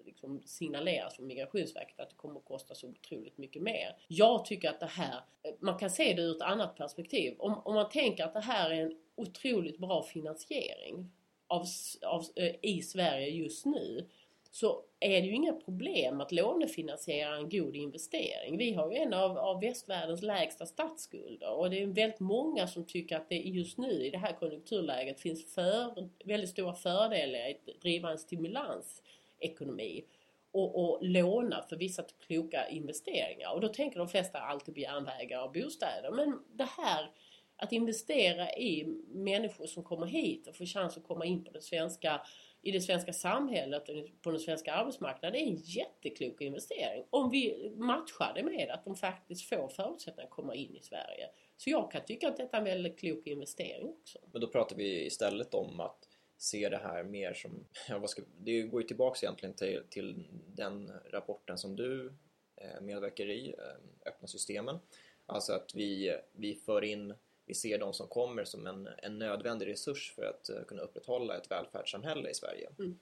liksom 0.06 0.42
signaleras 0.46 1.16
från 1.16 1.28
Migrationsverket 1.28 2.00
att 2.00 2.10
det 2.10 2.16
kommer 2.16 2.40
att 2.40 2.46
kosta 2.46 2.76
så 2.76 2.88
otroligt 2.88 3.38
mycket 3.38 3.62
mer. 3.62 3.96
Jag 4.08 4.46
tycker 4.46 4.70
att 4.70 4.80
det 4.80 4.86
här, 4.86 5.22
man 5.60 5.78
kan 5.78 5.90
se 5.90 6.14
det 6.14 6.22
ur 6.22 6.36
ett 6.36 6.42
annat 6.42 6.76
perspektiv. 6.76 7.36
Om, 7.40 7.62
om 7.66 7.76
man 7.76 7.90
tänker 7.90 8.24
att 8.24 8.34
det 8.34 8.40
här 8.40 8.70
är 8.70 8.82
en 8.82 8.98
otroligt 9.16 9.78
bra 9.78 10.04
finansiering 10.04 11.12
av, 11.48 11.66
av, 12.06 12.26
eh, 12.36 12.56
i 12.62 12.82
Sverige 12.82 13.28
just 13.28 13.66
nu 13.66 14.08
så 14.52 14.84
är 15.00 15.22
det 15.22 15.28
ju 15.28 15.34
inga 15.34 15.54
problem 15.54 16.22
att 16.22 16.32
lånefinansiera 16.32 17.36
en 17.36 17.50
god 17.50 17.76
investering. 17.76 18.58
Vi 18.58 18.74
har 18.74 18.92
ju 18.92 18.98
en 18.98 19.14
av, 19.14 19.38
av 19.38 19.62
västvärldens 19.62 20.22
lägsta 20.22 20.66
statsskulder 20.66 21.50
och 21.50 21.70
det 21.70 21.82
är 21.82 21.88
väldigt 21.88 22.20
många 22.20 22.68
som 22.68 22.86
tycker 22.86 23.16
att 23.16 23.30
det 23.30 23.36
just 23.36 23.78
nu 23.78 23.92
i 23.92 24.10
det 24.10 24.18
här 24.18 24.34
konjunkturläget 24.34 25.20
finns 25.20 25.54
för, 25.54 26.10
väldigt 26.26 26.50
stora 26.50 26.74
fördelar 26.74 27.40
i 27.40 27.52
att 27.52 27.82
driva 27.82 28.12
en 28.12 28.18
stimulans 28.18 29.04
ekonomi 29.40 30.06
och, 30.52 30.84
och 30.84 31.00
låna 31.02 31.64
för 31.70 31.76
vissa 31.76 32.04
kloka 32.28 32.68
investeringar. 32.68 33.54
Och 33.54 33.62
då 33.62 33.68
tänker 33.68 34.00
de 34.00 34.08
flesta 34.08 34.40
alltid 34.40 34.74
på 34.74 34.80
järnvägar 34.80 35.44
och 35.44 35.52
bostäder. 35.52 36.12
Men 36.12 36.40
det 36.58 36.70
här 36.78 37.12
att 37.58 37.72
investera 37.72 38.54
i 38.54 38.86
människor 39.08 39.66
som 39.66 39.84
kommer 39.84 40.06
hit 40.08 40.48
och 40.48 40.56
får 40.56 40.66
chans 40.66 40.98
att 40.98 41.04
komma 41.04 41.26
in 41.26 41.44
på 41.44 41.52
det 41.52 41.62
svenska, 41.62 42.22
i 42.62 42.72
det 42.72 42.82
svenska 42.82 43.14
samhället 43.14 43.90
och 43.90 43.96
på 44.22 44.32
den 44.32 44.40
svenska 44.40 44.74
arbetsmarknaden 44.74 45.42
är 45.42 45.46
en 45.46 45.56
jätteklok 45.56 46.42
investering. 46.42 47.04
Om 47.10 47.30
vi 47.30 47.72
matchar 47.76 48.32
det 48.36 48.44
med 48.44 48.70
att 48.70 48.86
de 48.86 48.96
faktiskt 48.96 49.50
får 49.50 49.68
förutsättningar 49.68 50.28
att 50.28 50.36
komma 50.36 50.56
in 50.56 50.76
i 50.76 50.82
Sverige. 50.82 51.30
Så 51.58 51.70
jag 51.70 51.92
kan 51.92 52.06
tycka 52.06 52.28
att 52.28 52.38
detta 52.38 52.58
är 52.58 52.62
en 52.62 52.66
väldigt 52.66 53.00
klok 53.00 53.28
investering 53.28 53.90
också. 53.90 54.20
Men 54.32 54.42
då 54.42 54.48
pratar 54.48 54.76
vi 54.76 55.06
istället 55.06 55.54
om 55.54 55.80
att 55.80 56.07
se 56.38 56.70
det 56.70 56.78
här 56.78 57.04
mer 57.04 57.34
som, 57.34 57.66
ja, 57.90 58.00
vad 58.00 58.10
ska, 58.10 58.22
det 58.38 58.62
går 58.62 58.82
ju 58.82 58.88
tillbaks 58.88 59.24
egentligen 59.24 59.56
till, 59.56 59.84
till 59.90 60.28
den 60.56 60.92
rapporten 61.12 61.58
som 61.58 61.76
du 61.76 62.14
eh, 62.56 62.82
medverkar 62.82 63.30
i, 63.30 63.56
eh, 63.58 64.10
Öppna 64.10 64.28
systemen. 64.28 64.80
Alltså 65.26 65.54
att 65.54 65.76
vi, 65.76 66.18
vi 66.32 66.56
för 66.56 66.84
in, 66.84 67.14
vi 67.46 67.54
ser 67.54 67.80
de 67.80 67.94
som 67.94 68.08
kommer 68.08 68.44
som 68.44 68.68
en, 68.68 68.90
en 68.98 69.20
nödvändig 69.20 69.68
resurs 69.68 70.14
för 70.16 70.24
att 70.24 70.50
uh, 70.50 70.64
kunna 70.64 70.82
upprätthålla 70.82 71.38
ett 71.38 71.52
välfärdssamhälle 71.52 72.30
i 72.30 72.34
Sverige. 72.34 72.70
Mm. 72.80 73.00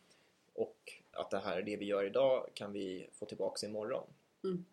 Och 0.54 0.94
att 1.12 1.32
det 1.32 1.40
här, 1.40 1.62
det 1.62 1.78
vi 1.78 1.86
gör 1.86 2.04
idag 2.04 2.50
kan 2.54 2.74
vi 2.74 3.10
få 3.14 3.26
tillbaks 3.26 3.64
imorgon. 3.64 4.08
Mm. 4.44 4.66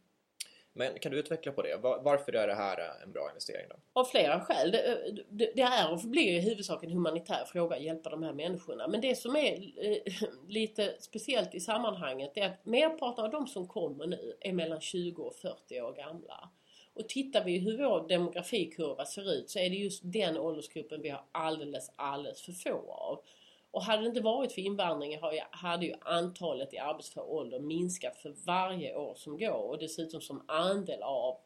Men 0.74 0.98
kan 0.98 1.12
du 1.12 1.18
utveckla 1.18 1.52
på 1.52 1.62
det? 1.62 1.76
Varför 1.82 2.32
är 2.32 2.46
det 2.46 2.54
här 2.54 3.02
en 3.04 3.12
bra 3.12 3.28
investering 3.28 3.66
då? 3.70 4.00
Av 4.00 4.04
flera 4.04 4.40
skäl. 4.40 4.70
Det, 4.70 5.12
det, 5.30 5.52
det 5.54 5.62
är 5.62 5.92
och 5.92 6.00
förblir 6.00 6.32
i 6.32 6.40
huvudsak 6.40 6.84
en 6.84 6.90
humanitär 6.90 7.44
fråga 7.52 7.76
att 7.76 7.82
hjälpa 7.82 8.10
de 8.10 8.22
här 8.22 8.32
människorna. 8.32 8.88
Men 8.88 9.00
det 9.00 9.14
som 9.14 9.36
är 9.36 9.52
eh, 9.86 10.12
lite 10.48 10.94
speciellt 11.00 11.54
i 11.54 11.60
sammanhanget 11.60 12.32
är 12.34 12.46
att 12.46 12.66
merparten 12.66 13.24
av 13.24 13.30
de 13.30 13.46
som 13.46 13.68
kommer 13.68 14.06
nu 14.06 14.36
är 14.40 14.52
mellan 14.52 14.80
20 14.80 15.22
och 15.22 15.34
40 15.34 15.80
år 15.80 15.92
gamla. 15.92 16.50
Och 16.94 17.08
tittar 17.08 17.44
vi 17.44 17.58
hur 17.58 17.78
vår 17.78 18.08
demografikurva 18.08 19.04
ser 19.04 19.32
ut 19.32 19.50
så 19.50 19.58
är 19.58 19.70
det 19.70 19.76
just 19.76 20.02
den 20.04 20.38
åldersgruppen 20.38 21.02
vi 21.02 21.08
har 21.08 21.24
alldeles, 21.32 21.90
alldeles 21.96 22.42
för 22.42 22.52
få 22.52 22.92
av. 22.92 23.24
Och 23.72 23.82
hade 23.82 24.02
det 24.02 24.08
inte 24.08 24.20
varit 24.20 24.52
för 24.52 24.60
invandringen 24.60 25.20
hade 25.50 25.86
ju 25.86 25.94
antalet 26.00 26.74
i 26.74 26.78
arbetsför 26.78 27.30
ålder 27.30 27.60
minskat 27.60 28.16
för 28.16 28.34
varje 28.46 28.96
år 28.96 29.14
som 29.14 29.38
går 29.38 29.70
och 29.70 29.78
dessutom 29.78 30.20
som 30.20 30.44
andel 30.48 31.02
av 31.02 31.38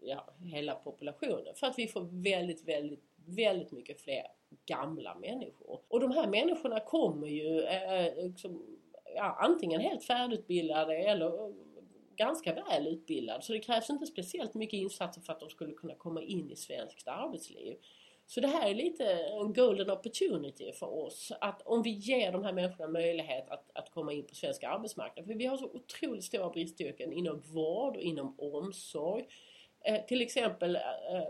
ja, 0.00 0.34
hela 0.44 0.74
populationen. 0.74 1.54
För 1.54 1.66
att 1.66 1.78
vi 1.78 1.88
får 1.88 2.22
väldigt, 2.22 2.68
väldigt, 2.68 3.04
väldigt 3.26 3.72
mycket 3.72 4.00
fler 4.00 4.26
gamla 4.66 5.14
människor. 5.14 5.80
Och 5.88 6.00
de 6.00 6.10
här 6.10 6.26
människorna 6.26 6.80
kommer 6.80 7.28
ju 7.28 7.60
eh, 7.60 8.24
liksom, 8.26 8.78
ja, 9.14 9.36
antingen 9.40 9.80
helt 9.80 10.04
färdigutbildade 10.04 10.96
eller 10.96 11.26
eh, 11.26 11.54
ganska 12.16 12.54
väl 12.54 12.86
utbildade. 12.86 13.42
Så 13.42 13.52
det 13.52 13.60
krävs 13.60 13.90
inte 13.90 14.06
speciellt 14.06 14.54
mycket 14.54 14.78
insatser 14.78 15.20
för 15.20 15.32
att 15.32 15.40
de 15.40 15.50
skulle 15.50 15.72
kunna 15.72 15.94
komma 15.94 16.22
in 16.22 16.50
i 16.50 16.56
svenskt 16.56 17.08
arbetsliv. 17.08 17.76
Så 18.30 18.40
det 18.40 18.48
här 18.48 18.70
är 18.70 18.74
lite 18.74 19.04
en 19.12 19.52
golden 19.52 19.90
opportunity 19.90 20.72
för 20.72 21.04
oss. 21.04 21.32
Att 21.40 21.62
om 21.62 21.82
vi 21.82 21.90
ger 21.90 22.32
de 22.32 22.44
här 22.44 22.52
människorna 22.52 22.88
möjlighet 22.88 23.50
att, 23.50 23.70
att 23.74 23.90
komma 23.90 24.12
in 24.12 24.26
på 24.26 24.34
svensk 24.34 24.64
arbetsmarknad. 24.64 25.26
För 25.26 25.34
vi 25.34 25.46
har 25.46 25.56
så 25.56 25.64
otroligt 25.64 26.24
stora 26.24 26.50
bristyrken 26.50 27.12
inom 27.12 27.40
vård 27.40 27.96
och 27.96 28.02
inom 28.02 28.34
omsorg. 28.38 29.26
Eh, 29.80 30.04
till 30.06 30.22
exempel 30.22 30.76
eh, 30.76 30.82
eh 30.82 31.28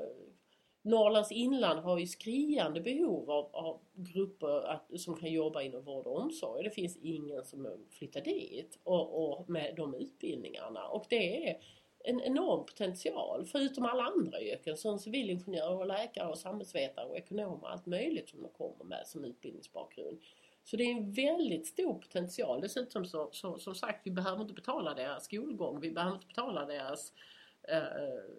Norrlands 0.83 1.33
inland 1.33 1.81
har 1.81 1.99
ju 1.99 2.07
skriande 2.07 2.81
behov 2.81 3.31
av, 3.31 3.51
av 3.53 3.81
grupper 3.95 4.63
att, 4.63 5.01
som 5.01 5.17
kan 5.17 5.33
jobba 5.33 5.63
inom 5.63 5.85
vård 5.85 6.07
och 6.07 6.21
omsorg. 6.21 6.65
Det 6.65 6.71
finns 6.71 6.97
ingen 6.97 7.45
som 7.45 7.87
flyttar 7.91 8.21
dit 8.21 8.79
och, 8.85 9.39
och 9.39 9.51
med 9.51 9.75
de 9.77 9.95
utbildningarna. 9.95 10.89
Och 10.89 11.07
det 11.09 11.49
är 11.49 11.61
en 12.05 12.21
enorm 12.21 12.67
potential 12.67 13.47
förutom 13.47 13.85
alla 13.85 14.03
andra 14.03 14.41
yrken 14.41 14.77
som 14.77 14.99
civilingenjörer 14.99 15.79
och 15.79 15.87
läkare 15.87 16.29
och 16.29 16.39
samhällsvetare 16.39 17.07
och 17.07 17.17
ekonomer 17.17 17.63
och 17.63 17.73
allt 17.73 17.87
möjligt 17.87 18.29
som 18.29 18.43
de 18.43 18.49
kommer 18.49 18.85
med 18.85 19.07
som 19.07 19.25
utbildningsbakgrund. 19.25 20.21
Så 20.65 20.77
det 20.77 20.85
är 20.85 20.91
en 20.91 21.13
väldigt 21.13 21.67
stor 21.67 21.95
potential. 21.95 22.61
Dessutom 22.61 23.05
så, 23.05 23.31
så 23.33 23.59
som 23.59 23.75
sagt, 23.75 24.01
vi 24.07 24.11
behöver 24.11 24.43
inte 24.43 24.55
betala 24.55 24.95
deras 24.95 25.25
skolgång. 25.25 25.81
Vi 25.81 25.91
behöver 25.91 26.15
inte 26.15 26.27
betala 26.27 26.67
deras 26.67 27.13
eh, 27.63 27.83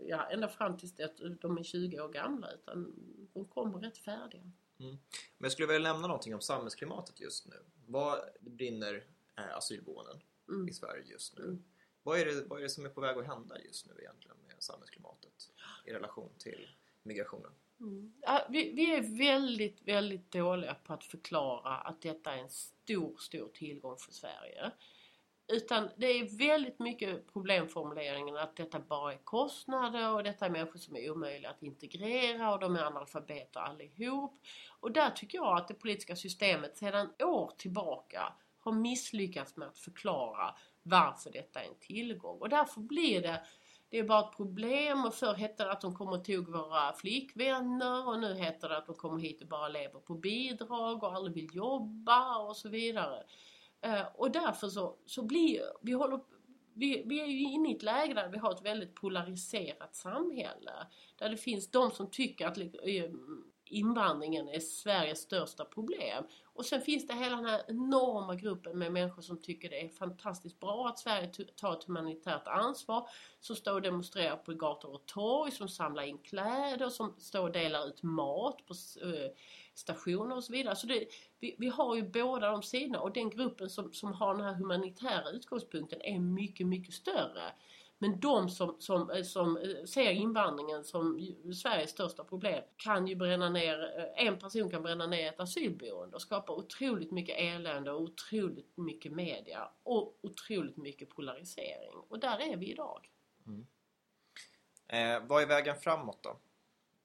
ja, 0.07 0.29
ända 0.31 0.47
fram 0.47 0.77
tills 0.77 0.99
att 0.99 1.41
de 1.41 1.57
är 1.57 1.63
20 1.63 1.99
år 1.99 2.09
gamla 2.09 2.51
utan 2.51 2.95
de 3.33 3.45
kommer 3.45 3.79
rätt 3.79 3.97
färdiga. 3.97 4.51
Mm. 4.79 4.97
Men 5.37 5.45
jag 5.45 5.51
skulle 5.51 5.67
vilja 5.67 5.93
nämna 5.93 6.07
någonting 6.07 6.35
om 6.35 6.41
samhällsklimatet 6.41 7.21
just 7.21 7.47
nu. 7.47 7.55
Vad 7.85 8.19
brinner 8.39 9.03
eh, 9.37 9.57
asylboenden 9.57 10.21
mm. 10.49 10.67
i 10.67 10.73
Sverige 10.73 11.03
just 11.05 11.37
nu? 11.37 11.43
Mm. 11.43 11.63
Vad 12.03 12.19
är, 12.19 12.25
det, 12.25 12.43
vad 12.47 12.59
är 12.59 12.63
det 12.63 12.69
som 12.69 12.85
är 12.85 12.89
på 12.89 13.01
väg 13.01 13.17
att 13.17 13.25
hända 13.25 13.59
just 13.59 13.85
nu 13.85 13.93
egentligen 13.99 14.37
med 14.47 14.55
samhällsklimatet 14.59 15.51
i 15.85 15.93
relation 15.93 16.29
till 16.37 16.67
migrationen? 17.03 17.51
Mm. 17.79 18.13
Ja, 18.21 18.47
vi, 18.49 18.73
vi, 18.73 18.95
är 18.95 19.17
väldigt, 19.17 19.81
väldigt 19.81 20.31
dåliga 20.31 20.73
på 20.73 20.93
att 20.93 21.03
förklara 21.03 21.75
att 21.75 22.01
detta 22.01 22.33
är 22.33 22.37
en 22.37 22.49
stor, 22.49 23.17
stor 23.17 23.47
tillgång 23.47 23.97
för 23.97 24.13
Sverige. 24.13 24.71
Utan 25.47 25.89
det 25.97 26.05
är 26.05 26.37
väldigt 26.37 26.79
mycket 26.79 27.33
problemformuleringen 27.33 28.37
att 28.37 28.55
detta 28.55 28.79
bara 28.79 29.13
är 29.13 29.17
kostnader 29.17 30.13
och 30.13 30.23
detta 30.23 30.45
är 30.45 30.49
människor 30.49 30.79
som 30.79 30.95
är 30.95 31.11
omöjliga 31.11 31.49
att 31.49 31.63
integrera 31.63 32.53
och 32.53 32.59
de 32.59 32.75
är 32.75 32.83
analfabeter 32.83 33.59
allihop. 33.59 34.41
Och 34.79 34.91
där 34.91 35.09
tycker 35.09 35.37
jag 35.37 35.57
att 35.57 35.67
det 35.67 35.73
politiska 35.73 36.15
systemet 36.15 36.77
sedan 36.77 37.13
år 37.19 37.53
tillbaka 37.57 38.33
har 38.61 38.71
misslyckats 38.71 39.57
med 39.57 39.67
att 39.67 39.77
förklara 39.77 40.55
varför 40.83 41.31
detta 41.31 41.63
är 41.63 41.67
en 41.67 41.79
tillgång. 41.79 42.37
Och 42.39 42.49
därför 42.49 42.81
blir 42.81 43.21
det 43.21 43.41
det 43.91 43.99
är 43.99 44.03
bara 44.03 44.19
ett 44.19 44.37
problem 44.37 45.05
och 45.05 45.13
förr 45.13 45.33
hette 45.33 45.63
det 45.63 45.71
att 45.71 45.81
de 45.81 45.95
kom 45.95 46.07
och 46.07 46.25
tog 46.25 46.49
våra 46.49 46.93
flickvänner 46.93 48.07
och 48.07 48.19
nu 48.19 48.33
heter 48.33 48.69
det 48.69 48.77
att 48.77 48.85
de 48.85 48.95
kommer 48.95 49.19
hit 49.19 49.41
och 49.41 49.47
bara 49.47 49.67
lever 49.67 49.99
på 49.99 50.13
bidrag 50.13 51.03
och 51.03 51.13
aldrig 51.13 51.35
vill 51.35 51.55
jobba 51.55 52.37
och 52.37 52.57
så 52.57 52.69
vidare. 52.69 53.23
Eh, 53.81 54.05
och 54.15 54.31
därför 54.31 54.67
så, 54.67 54.97
så 55.05 55.23
blir 55.23 55.61
vi 55.81 55.91
håller 55.91 56.19
vi, 56.73 57.03
vi 57.05 57.21
är 57.21 57.25
ju 57.25 57.43
inne 57.43 57.69
i 57.71 57.75
ett 57.75 57.83
läge 57.83 58.13
där 58.13 58.29
vi 58.29 58.37
har 58.37 58.51
ett 58.51 58.65
väldigt 58.65 58.95
polariserat 58.95 59.95
samhälle. 59.95 60.71
Där 61.15 61.29
det 61.29 61.37
finns 61.37 61.71
de 61.71 61.91
som 61.91 62.09
tycker 62.09 62.47
att 62.47 62.57
eh, 62.57 62.65
invandringen 63.71 64.49
är 64.49 64.59
Sveriges 64.59 65.19
största 65.19 65.65
problem. 65.65 66.23
Och 66.43 66.65
sen 66.65 66.81
finns 66.81 67.07
det 67.07 67.13
hela 67.13 67.35
den 67.35 67.45
här 67.45 67.61
enorma 67.67 68.35
gruppen 68.35 68.77
med 68.79 68.91
människor 68.91 69.21
som 69.21 69.41
tycker 69.41 69.69
det 69.69 69.85
är 69.85 69.89
fantastiskt 69.89 70.59
bra 70.59 70.87
att 70.87 70.99
Sverige 70.99 71.27
tar 71.55 71.73
ett 71.73 71.83
humanitärt 71.83 72.47
ansvar. 72.47 73.09
Som 73.39 73.55
står 73.55 73.73
och 73.73 73.81
demonstrerar 73.81 74.35
på 74.35 74.53
gator 74.53 74.93
och 74.93 75.05
torg, 75.05 75.51
som 75.51 75.69
samlar 75.69 76.03
in 76.03 76.17
kläder, 76.17 76.89
som 76.89 77.15
står 77.17 77.41
och 77.41 77.51
delar 77.51 77.87
ut 77.87 78.03
mat 78.03 78.65
på 78.65 78.73
eh, 79.03 79.31
stationer 79.73 80.35
och 80.35 80.43
så 80.43 80.53
vidare. 80.53 80.75
Så 80.75 80.87
det, 80.87 81.07
vi, 81.39 81.55
vi, 81.57 81.67
har 81.67 81.95
ju 81.95 82.03
båda 82.03 82.51
de 82.51 82.63
sidorna 82.63 82.99
och 82.99 83.13
den 83.13 83.29
gruppen 83.29 83.69
som, 83.69 83.93
som 83.93 84.13
har 84.13 84.35
den 84.35 84.45
här 84.45 84.53
humanitära 84.53 85.29
utgångspunkten 85.29 86.01
är 86.01 86.19
mycket, 86.19 86.67
mycket 86.67 86.93
större. 86.93 87.51
Men 88.01 88.19
de 88.19 88.49
som, 88.49 88.75
som, 88.79 89.09
eh, 89.09 89.23
som 89.23 89.57
eh, 89.57 89.83
ser 89.85 90.11
invandringen 90.11 90.83
som 90.83 91.19
Sveriges 91.53 91.91
största 91.91 92.23
problem 92.23 92.63
kan 92.77 93.07
ju 93.07 93.15
bränna 93.15 93.49
ner, 93.49 93.93
eh, 93.97 94.27
en 94.27 94.39
person 94.39 94.69
kan 94.69 94.83
bränna 94.83 95.07
ner 95.07 95.29
ett 95.29 95.39
asylboende 95.39 96.15
och 96.15 96.21
skapa 96.21 96.53
otroligt 96.53 97.11
mycket 97.11 97.35
elände 97.39 97.91
och 97.91 98.01
otroligt 98.01 98.77
mycket 98.77 99.11
media 99.11 99.69
och 99.83 100.19
otroligt 100.21 100.77
mycket 100.77 101.09
polarisering. 101.09 101.93
Och 102.09 102.19
där 102.19 102.39
är 102.39 102.57
vi 102.57 102.71
idag. 102.71 103.09
Mm. 103.47 103.65
Eh, 104.87 105.27
vad 105.27 105.43
är 105.43 105.47
vägen 105.47 105.75
framåt 105.75 106.23
då? 106.23 106.29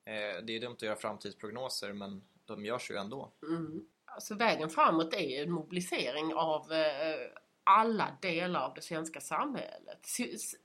Eh, 0.04 0.44
det 0.44 0.56
är 0.56 0.60
dumt 0.60 0.74
att 0.74 0.82
göra 0.82 0.96
framtidsprognoser 0.96 1.92
men 1.92 2.22
de 2.44 2.64
görs 2.64 2.90
ju 2.90 2.96
ändå. 2.96 3.32
Mm. 3.42 3.86
Alltså 4.04 4.34
vägen 4.34 4.70
framåt 4.70 5.14
är 5.14 5.28
ju 5.28 5.36
en 5.36 5.50
mobilisering 5.50 6.34
av 6.34 6.72
eh, 6.72 7.28
alla 7.66 8.16
delar 8.22 8.60
av 8.60 8.74
det 8.74 8.82
svenska 8.82 9.20
samhället. 9.20 10.06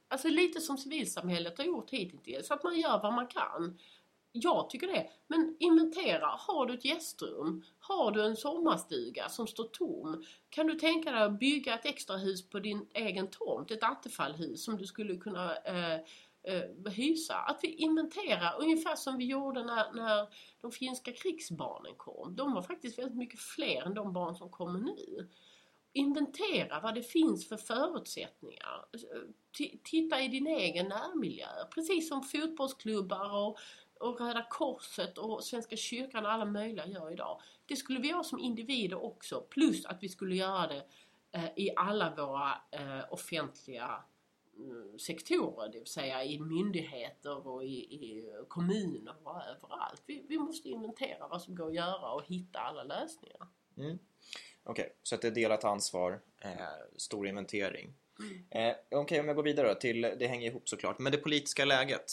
Alltså 0.07 0.27
lite 0.27 0.61
som 0.61 0.77
civilsamhället 0.77 1.57
har 1.57 1.65
gjort 1.65 1.89
hittills, 1.89 2.47
så 2.47 2.53
att 2.53 2.63
man 2.63 2.79
gör 2.79 2.99
vad 3.01 3.13
man 3.13 3.27
kan. 3.27 3.77
Jag 4.31 4.69
tycker 4.69 4.87
det. 4.87 5.09
Men 5.27 5.55
inventera. 5.59 6.25
Har 6.25 6.65
du 6.65 6.73
ett 6.73 6.85
gästrum? 6.85 7.63
Har 7.79 8.11
du 8.11 8.25
en 8.25 8.35
sommarstuga 8.35 9.29
som 9.29 9.47
står 9.47 9.63
tom? 9.63 10.23
Kan 10.49 10.67
du 10.67 10.73
tänka 10.75 11.11
dig 11.11 11.23
att 11.23 11.39
bygga 11.39 11.73
ett 11.73 11.85
extra 11.85 12.17
hus 12.17 12.49
på 12.49 12.59
din 12.59 12.87
egen 12.93 13.27
tomt? 13.27 13.71
Ett 13.71 13.83
attefallhus 13.83 14.63
som 14.63 14.77
du 14.77 14.85
skulle 14.85 15.15
kunna 15.17 15.55
eh, 15.55 15.99
eh, 16.43 16.91
hysa. 16.91 17.35
Att 17.35 17.59
vi 17.61 17.67
inventerar 17.67 18.61
ungefär 18.61 18.95
som 18.95 19.17
vi 19.17 19.25
gjorde 19.25 19.63
när, 19.63 19.93
när 19.93 20.27
de 20.61 20.71
finska 20.71 21.11
krigsbarnen 21.11 21.93
kom. 21.97 22.35
De 22.35 22.53
var 22.53 22.61
faktiskt 22.61 22.99
väldigt 22.99 23.17
mycket 23.17 23.39
fler 23.39 23.81
än 23.81 23.93
de 23.93 24.13
barn 24.13 24.35
som 24.35 24.49
kommer 24.49 24.79
nu 24.79 25.29
inventera 25.93 26.79
vad 26.79 26.95
det 26.95 27.03
finns 27.03 27.49
för 27.49 27.57
förutsättningar. 27.57 28.85
Titta 29.83 30.21
i 30.21 30.27
din 30.27 30.47
egen 30.47 30.87
närmiljö. 30.87 31.47
Precis 31.73 32.09
som 32.09 32.23
fotbollsklubbar 32.23 33.47
och, 33.47 33.57
och 33.99 34.19
Röda 34.19 34.47
Korset 34.49 35.17
och 35.17 35.43
Svenska 35.43 35.77
kyrkan 35.77 36.25
och 36.25 36.31
alla 36.31 36.45
möjliga 36.45 36.87
gör 36.87 37.11
idag. 37.11 37.41
Det 37.65 37.75
skulle 37.75 37.99
vi 37.99 38.09
göra 38.09 38.23
som 38.23 38.39
individer 38.39 39.03
också. 39.03 39.41
Plus 39.41 39.85
att 39.85 40.03
vi 40.03 40.09
skulle 40.09 40.35
göra 40.35 40.67
det 40.67 40.83
eh, 41.31 41.49
i 41.55 41.71
alla 41.75 42.15
våra 42.15 42.51
eh, 42.71 43.13
offentliga 43.13 44.03
mm, 44.57 44.99
sektorer, 44.99 45.69
det 45.71 45.77
vill 45.79 45.87
säga 45.87 46.23
i 46.23 46.39
myndigheter 46.39 47.47
och 47.47 47.63
i, 47.63 47.77
i 47.77 48.33
kommuner 48.47 49.15
och 49.23 49.41
överallt. 49.43 50.03
Vi, 50.05 50.25
vi, 50.29 50.37
måste 50.37 50.69
inventera 50.69 51.27
vad 51.27 51.41
som 51.41 51.55
går 51.55 51.67
att 51.67 51.75
göra 51.75 52.11
och 52.11 52.23
hitta 52.25 52.59
alla 52.59 52.83
lösningar. 52.83 53.47
Mm. 53.77 53.99
Okej, 54.63 54.83
okay, 54.83 54.93
så 55.03 55.15
att 55.15 55.21
det 55.21 55.27
är 55.27 55.31
delat 55.31 55.63
ansvar, 55.63 56.19
eh, 56.41 56.51
stor 56.95 57.27
inventering. 57.27 57.93
Mm. 58.19 58.43
Eh, 58.49 58.75
Okej, 58.89 58.99
okay, 58.99 59.19
om 59.19 59.27
jag 59.27 59.35
går 59.35 59.43
vidare 59.43 59.75
till, 59.75 60.01
det 60.01 60.27
hänger 60.27 60.47
ihop 60.47 60.69
såklart, 60.69 60.99
men 60.99 61.11
det 61.11 61.17
politiska 61.17 61.65
läget. 61.65 62.11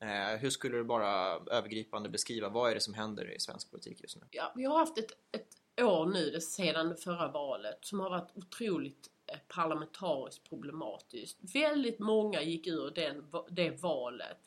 Eh, 0.00 0.38
hur 0.38 0.50
skulle 0.50 0.76
du 0.76 0.84
bara 0.84 1.40
övergripande 1.50 2.08
beskriva, 2.08 2.48
vad 2.48 2.70
är 2.70 2.74
det 2.74 2.80
som 2.80 2.94
händer 2.94 3.30
i 3.30 3.40
svensk 3.40 3.70
politik 3.70 4.00
just 4.00 4.16
nu? 4.16 4.22
Ja, 4.30 4.52
vi 4.56 4.64
har 4.64 4.78
haft 4.78 4.98
ett, 4.98 5.12
ett 5.32 5.82
år 5.84 6.06
nu 6.06 6.40
sedan 6.40 6.88
det 6.88 6.96
förra 6.96 7.28
valet 7.28 7.78
som 7.80 8.00
har 8.00 8.10
varit 8.10 8.30
otroligt 8.34 9.10
eh, 9.26 9.38
parlamentariskt 9.48 10.48
problematiskt. 10.48 11.38
Väldigt 11.54 11.98
många 11.98 12.42
gick 12.42 12.66
ur 12.66 12.90
den, 12.90 13.24
det 13.50 13.70
valet 13.70 14.38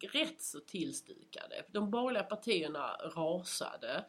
rätt 0.00 0.42
så 0.42 0.60
tillstukade. 0.60 1.64
De 1.68 1.90
borgerliga 1.90 2.22
partierna 2.22 2.96
rasade. 3.14 4.04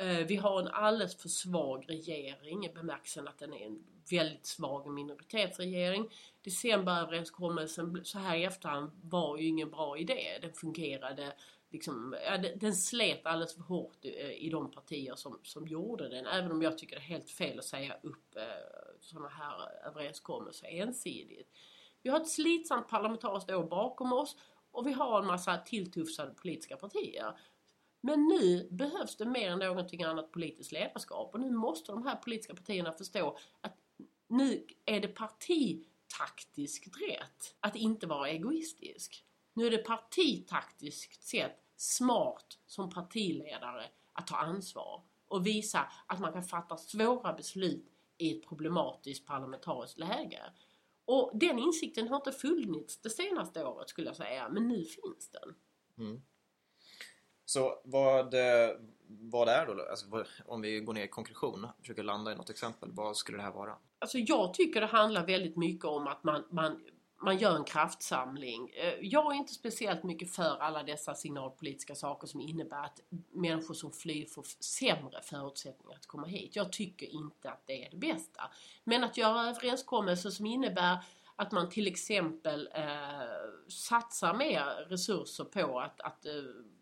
Eh, 0.00 0.26
vi 0.26 0.36
har 0.36 0.60
en 0.60 0.68
alldeles 0.68 1.16
för 1.16 1.28
svag 1.28 1.84
regering 1.88 2.66
i 2.66 2.68
bemärkelsen 2.68 3.28
att 3.28 3.38
den 3.38 3.52
är 3.52 3.66
en 3.66 3.84
väldigt 4.10 4.46
svag 4.46 4.90
minoritetsregering. 4.90 6.08
Decemberöverenskommelsen 6.42 8.04
så 8.04 8.18
här 8.18 8.36
i 8.36 8.44
efterhand 8.44 8.90
var 9.02 9.38
ju 9.38 9.46
ingen 9.46 9.70
bra 9.70 9.98
idé. 9.98 10.38
Den 10.42 10.52
fungerade 10.52 11.32
liksom, 11.70 12.16
ja, 12.26 12.38
den 12.56 12.74
slet 12.74 13.26
alldeles 13.26 13.54
för 13.54 13.62
hårt 13.62 14.04
i, 14.04 14.20
eh, 14.20 14.46
i 14.46 14.48
de 14.50 14.70
partier 14.70 15.14
som, 15.14 15.40
som 15.42 15.68
gjorde 15.68 16.08
den. 16.08 16.26
Även 16.26 16.52
om 16.52 16.62
jag 16.62 16.78
tycker 16.78 16.96
det 16.96 17.02
är 17.02 17.04
helt 17.04 17.30
fel 17.30 17.58
att 17.58 17.64
säga 17.64 17.96
upp 18.02 18.36
eh, 18.36 18.42
sådana 19.00 19.28
här 19.28 19.86
överenskommelser 19.86 20.66
ensidigt. 20.66 21.50
Vi 22.02 22.10
har 22.10 22.20
ett 22.20 22.28
slitsamt 22.28 22.88
parlamentariskt 22.88 23.50
år 23.50 23.64
bakom 23.64 24.12
oss 24.12 24.36
och 24.70 24.86
vi 24.86 24.92
har 24.92 25.20
en 25.20 25.26
massa 25.26 25.56
tilltufsade 25.56 26.34
politiska 26.34 26.76
partier. 26.76 27.34
Men 28.00 28.28
nu 28.28 28.68
behövs 28.70 29.16
det 29.16 29.26
mer 29.26 29.50
än 29.50 29.58
någonting 29.58 30.02
annat 30.02 30.32
politiskt 30.32 30.72
ledarskap 30.72 31.34
och 31.34 31.40
nu 31.40 31.50
måste 31.50 31.92
de 31.92 32.06
här 32.06 32.16
politiska 32.16 32.54
partierna 32.54 32.92
förstå 32.92 33.38
att 33.60 33.76
nu 34.28 34.66
är 34.84 35.00
det 35.00 35.08
partitaktiskt 35.08 36.86
rätt 36.86 37.54
att 37.60 37.76
inte 37.76 38.06
vara 38.06 38.28
egoistisk. 38.28 39.24
Nu 39.54 39.66
är 39.66 39.70
det 39.70 39.78
partitaktiskt 39.78 41.22
sett 41.22 41.64
smart 41.76 42.58
som 42.66 42.90
partiledare 42.90 43.84
att 44.12 44.26
ta 44.26 44.36
ansvar 44.36 45.02
och 45.28 45.46
visa 45.46 45.92
att 46.06 46.20
man 46.20 46.32
kan 46.32 46.44
fatta 46.44 46.76
svåra 46.76 47.32
beslut 47.32 47.86
i 48.18 48.38
ett 48.38 48.48
problematiskt 48.48 49.26
parlamentariskt 49.26 49.98
läge. 49.98 50.42
Och 51.04 51.30
den 51.34 51.58
insikten 51.58 52.08
har 52.08 52.16
inte 52.16 52.32
funnits 52.32 53.02
det 53.02 53.10
senaste 53.10 53.64
året 53.64 53.88
skulle 53.88 54.06
jag 54.06 54.16
säga, 54.16 54.48
men 54.48 54.68
nu 54.68 54.84
finns 54.84 55.30
den. 55.30 55.54
Mm. 55.98 56.22
Så 57.48 57.80
vad, 57.84 58.34
eh, 58.34 58.70
vad 59.08 59.48
är 59.48 59.66
då, 59.66 59.86
alltså, 59.90 60.24
om 60.46 60.60
vi 60.60 60.80
går 60.80 60.94
ner 60.94 61.04
i 61.04 61.08
konkretion, 61.08 61.66
försöker 61.80 62.02
landa 62.02 62.32
i 62.32 62.34
något 62.34 62.50
exempel, 62.50 62.92
vad 62.92 63.16
skulle 63.16 63.38
det 63.38 63.42
här 63.42 63.52
vara? 63.52 63.76
Alltså 63.98 64.18
jag 64.18 64.54
tycker 64.54 64.80
det 64.80 64.86
handlar 64.86 65.26
väldigt 65.26 65.56
mycket 65.56 65.84
om 65.84 66.06
att 66.06 66.24
man, 66.24 66.44
man 66.50 66.80
man 67.20 67.38
gör 67.38 67.56
en 67.56 67.64
kraftsamling. 67.64 68.70
Eh, 68.70 68.94
jag 69.00 69.34
är 69.34 69.36
inte 69.36 69.52
speciellt 69.52 70.02
mycket 70.02 70.34
för 70.34 70.62
alla 70.62 70.82
dessa 70.82 71.14
signalpolitiska 71.14 71.94
saker 71.94 72.26
som 72.26 72.40
innebär 72.40 72.84
att 72.84 73.00
människor 73.32 73.74
som 73.74 73.92
flyr 73.92 74.26
får 74.26 74.46
sämre 74.60 75.22
förutsättningar 75.22 75.96
att 75.96 76.06
komma 76.06 76.26
hit. 76.26 76.56
Jag 76.56 76.72
tycker 76.72 77.06
inte 77.06 77.50
att 77.50 77.62
det 77.66 77.84
är 77.84 77.90
det 77.90 77.96
bästa. 77.96 78.42
Men 78.84 79.04
att 79.04 79.16
göra 79.16 79.50
överenskommelser 79.50 80.30
som 80.30 80.46
innebär 80.46 80.98
att 81.36 81.52
man 81.52 81.68
till 81.70 81.86
exempel 81.86 82.68
eh, 82.74 83.68
satsar 83.68 84.34
mer 84.34 84.64
resurser 84.88 85.44
på 85.44 85.80
att, 85.80 86.00
att 86.00 86.26
eh, 86.26 86.32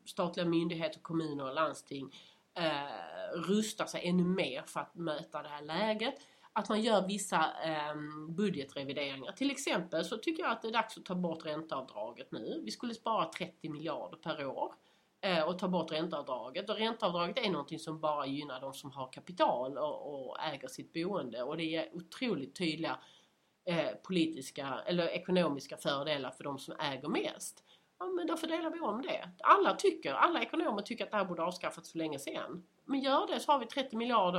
statliga 0.07 0.47
myndigheter, 0.47 1.01
kommuner 1.01 1.45
och 1.45 1.55
landsting 1.55 2.15
eh, 2.55 3.39
rustar 3.49 3.87
sig 3.87 4.09
ännu 4.09 4.25
mer 4.25 4.63
för 4.63 4.81
att 4.81 4.95
möta 4.95 5.43
det 5.43 5.49
här 5.49 5.63
läget 5.63 6.15
att 6.59 6.69
man 6.69 6.83
gör 6.83 7.07
vissa 7.07 7.53
eh, 7.65 7.95
budgetrevideringar. 8.29 9.33
Till 9.33 9.51
exempel 9.51 10.05
så 10.05 10.17
tycker 10.17 10.43
jag 10.43 10.53
att 10.53 10.63
det 10.63 10.69
är 10.69 10.73
dags 10.73 10.99
att 10.99 11.05
ta 11.05 11.15
bort 11.15 11.47
ränteavdraget 11.47 12.33
nu. 12.33 12.61
Vi 12.65 12.71
skulle 12.71 12.95
spara 12.95 13.29
30 13.29 13.69
miljarder 13.69 14.17
per 14.17 14.47
år 14.47 14.75
eh, 15.21 15.43
och 15.43 15.59
ta 15.59 15.69
bort 15.69 15.93
ränteavdraget. 15.93 16.71
Och 16.71 16.77
ränteavdraget 16.77 17.39
är 17.39 17.51
någonting 17.51 17.79
som 17.79 18.01
bara 18.01 18.27
gynnar 18.27 18.61
de 18.61 18.75
som 18.75 18.91
har 18.91 19.13
kapital 19.13 19.79
och, 19.79 20.29
och 20.29 20.41
äger 20.41 20.69
sitt 20.69 20.93
boende 20.93 21.43
och 21.43 21.57
det 21.57 21.77
är 21.77 21.97
otroligt 21.97 22.57
tydliga 22.57 22.99
eh, 23.65 23.91
politiska 24.03 24.81
eller 24.87 25.09
ekonomiska 25.09 25.77
fördelar 25.77 26.31
för 26.31 26.45
de 26.45 26.59
som 26.59 26.75
äger 26.79 27.09
mest. 27.09 27.65
Ja 27.99 28.07
men 28.07 28.27
då 28.27 28.37
fördelar 28.37 28.71
vi 28.71 28.81
om 28.81 29.03
det. 29.03 29.31
Alla 29.41 29.75
tycker, 29.75 30.15
alla 30.15 30.43
ekonomer 30.43 30.83
tycker 30.83 31.05
att 31.05 31.11
det 31.11 31.17
här 31.17 31.25
borde 31.25 31.43
avskaffats 31.43 31.93
för 31.93 31.99
länge 31.99 32.19
sedan 32.19 32.67
men 32.87 33.01
gör 33.01 33.27
det 33.27 33.41
så 33.41 33.53
har 33.53 33.59
vi 33.59 33.67
30 33.67 33.97
miljarder 33.97 34.39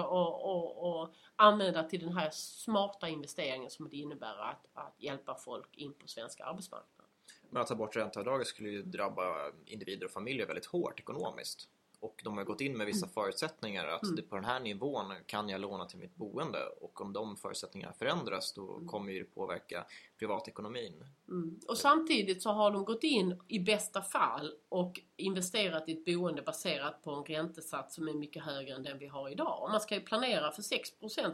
att 1.04 1.12
använda 1.36 1.84
till 1.84 2.00
den 2.00 2.18
här 2.18 2.30
smarta 2.32 3.08
investeringen 3.08 3.70
som 3.70 3.90
det 3.90 3.96
innebär 3.96 4.38
att, 4.38 4.66
att 4.74 4.96
hjälpa 4.98 5.36
folk 5.36 5.78
in 5.78 5.94
på 5.94 6.08
svenska 6.08 6.46
arbetsmarknaden. 6.46 7.12
Men 7.50 7.62
att 7.62 7.68
ta 7.68 7.76
bort 7.76 7.96
ränteavdraget 7.96 8.48
skulle 8.48 8.70
ju 8.70 8.82
drabba 8.84 9.52
individer 9.66 10.06
och 10.06 10.12
familjer 10.12 10.48
väldigt 10.48 10.66
hårt 10.66 11.00
ekonomiskt. 11.00 11.70
Och 12.00 12.22
de 12.24 12.38
har 12.38 12.44
gått 12.44 12.62
in 12.62 12.77
med 12.77 12.88
vissa 12.88 13.06
mm. 13.06 13.13
förutsättningar 13.13 13.88
att 13.88 14.04
mm. 14.04 14.27
på 14.30 14.36
den 14.36 14.46
här 14.46 14.60
nivån 14.60 15.13
kan 15.25 15.50
jag 15.50 15.62
låna 15.62 15.86
till 15.86 16.00
mitt 16.00 16.16
boende 16.16 16.66
och 16.82 17.01
om 17.01 17.13
de 17.13 17.38
förutsättningarna 17.38 17.94
förändras 17.94 18.54
då 18.54 18.75
mm. 18.75 18.88
kommer 18.88 19.13
det 19.13 19.24
påverka 19.24 19.86
privatekonomin. 20.20 21.06
Mm. 21.27 21.60
Och 21.68 21.77
samtidigt 21.77 22.42
så 22.42 22.50
har 22.50 22.72
de 22.72 22.86
gått 22.86 23.04
in 23.04 23.39
i 23.48 23.60
bästa 23.60 24.01
fall 24.01 24.54
och 24.70 25.00
investerat 25.16 25.89
i 25.89 25.92
ett 25.92 26.06
boende 26.06 26.42
baserat 26.42 27.04
på 27.04 27.12
en 27.12 27.24
räntesats 27.24 27.96
som 27.96 28.08
är 28.08 28.13
mycket 28.13 28.44
högre 28.44 28.75
än 28.75 28.84
den 28.84 28.98
vi 28.98 29.08
har 29.08 29.30
idag. 29.30 29.70
Man 29.72 29.81
ska 29.81 29.96
ju 29.96 30.01
planera 30.01 30.51
för 30.51 30.62
6 30.62 30.90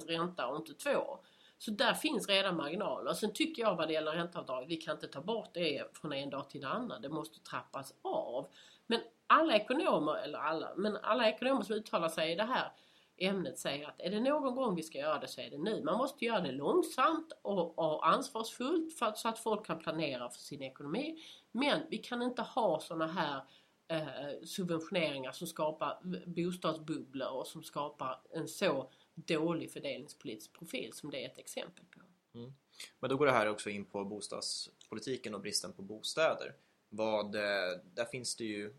ränta 0.08 0.48
och 0.48 0.58
inte 0.58 0.74
2 0.74 1.20
så 1.58 1.72
där 1.72 1.94
finns 1.94 2.28
redan 2.28 2.56
marginaler. 2.56 3.14
Sen 3.14 3.34
tycker 3.34 3.62
jag 3.62 3.76
vad 3.76 3.88
det 3.88 3.94
gäller 3.94 4.12
ränteavdrag, 4.12 4.66
vi 4.68 4.78
kan 4.78 4.96
inte 4.96 5.08
ta 5.08 5.22
bort 5.22 5.50
det 5.54 5.98
från 5.98 6.14
en 6.14 6.30
dag 6.30 6.50
till 6.50 6.64
en 6.64 6.70
annan. 6.70 7.02
Det 7.02 7.10
måste 7.10 7.40
trappas 7.40 7.94
av. 8.02 8.48
Men 8.94 9.02
alla 9.28 9.56
ekonomer, 9.56 10.16
eller 10.16 10.40
alla, 10.40 10.76
men 10.76 10.98
alla 10.98 11.30
ekonomer 11.30 11.62
som 11.62 11.76
uttalar 11.76 12.10
sig 12.10 12.32
i 12.32 12.36
det 12.36 12.44
här 12.44 12.72
ämnet 13.18 13.60
säger 13.60 13.88
att 13.88 14.02
är 14.02 14.12
det 14.12 14.20
någon 14.20 14.56
gång 14.56 14.76
vi 14.76 14.84
ska 14.84 14.98
göra 14.98 15.20
det 15.20 15.28
så 15.28 15.42
är 15.42 15.50
det 15.50 15.58
nu. 15.58 15.84
Man 15.84 15.98
måste 15.98 16.26
göra 16.26 16.42
det 16.42 16.52
långsamt 16.52 17.34
och, 17.42 17.80
och 17.80 18.08
ansvarsfullt 18.08 18.98
för 18.98 19.06
att, 19.06 19.18
så 19.18 19.28
att 19.28 19.40
folk 19.40 19.66
kan 19.66 19.80
planera 19.80 20.30
för 20.30 20.40
sin 20.40 20.62
ekonomi. 20.62 21.24
Men 21.52 21.82
vi 21.90 21.98
kan 21.98 22.22
inte 22.22 22.42
ha 22.42 22.80
sådana 22.80 23.08
här 23.08 23.42
eh, 23.88 24.44
subventioneringar 24.44 25.32
som 25.32 25.48
skapar 25.48 26.00
bostadsbubblor 26.26 27.28
och 27.28 27.48
som 27.48 27.64
skapar 27.64 28.22
en 28.30 28.48
så 28.48 28.92
dålig 29.16 29.72
fördelningspolitisk 29.72 30.54
profil 30.54 30.94
som 30.94 31.10
det 31.10 31.26
är 31.26 31.30
ett 31.30 31.38
exempel 31.38 31.86
på. 31.86 32.00
Mm. 32.38 32.54
Men 33.00 33.10
då 33.10 33.18
går 33.18 33.26
det 33.26 33.32
här 33.32 33.50
också 33.50 33.70
in 33.70 33.86
på 33.86 34.06
bostadspolitiken 34.06 35.36
och 35.36 35.42
bristen 35.42 35.74
på 35.74 35.82
bostäder. 35.82 36.56
Vad, 36.90 37.36
eh, 37.36 37.80
där 37.84 38.06
finns 38.06 38.36
det 38.36 38.44
ju 38.44 38.74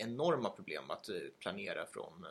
enorma 0.00 0.50
problem 0.50 0.90
att 0.90 1.08
planera 1.38 1.86
från, 1.86 2.24
eh, 2.24 2.30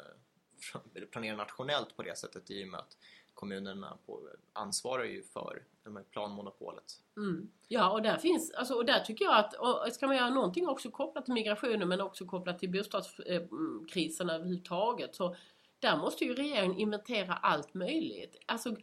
från 0.61 0.81
planera 1.11 1.35
nationellt 1.35 1.95
på 1.95 2.03
det 2.03 2.17
sättet 2.17 2.51
i 2.51 2.63
och 2.63 2.67
med 2.67 2.79
att 2.79 2.97
kommunerna 3.33 3.97
på, 4.05 4.29
ansvarar 4.53 5.03
ju 5.03 5.23
för 5.23 5.63
planmonopolet. 6.11 6.93
Mm. 7.17 7.51
Ja 7.67 7.91
och 7.91 8.01
där 8.01 8.17
finns, 8.17 8.51
alltså, 8.51 8.73
och 8.73 8.85
där 8.85 8.99
tycker 8.99 9.25
jag 9.25 9.37
att, 9.37 9.53
och 9.53 9.93
ska 9.93 10.07
man 10.07 10.15
göra 10.15 10.29
någonting 10.29 10.67
också 10.67 10.91
kopplat 10.91 11.25
till 11.25 11.33
migrationen 11.33 11.87
men 11.87 12.01
också 12.01 12.25
kopplat 12.25 12.59
till 12.59 12.71
bostadskrisen 12.71 14.29
eh, 14.29 14.33
mm, 14.33 14.41
överhuvudtaget 14.41 15.15
så 15.15 15.35
där 15.79 15.97
måste 15.97 16.25
ju 16.25 16.33
regeringen 16.33 16.77
inventera 16.77 17.33
allt 17.33 17.73
möjligt. 17.73 18.37
Alltså 18.45 18.75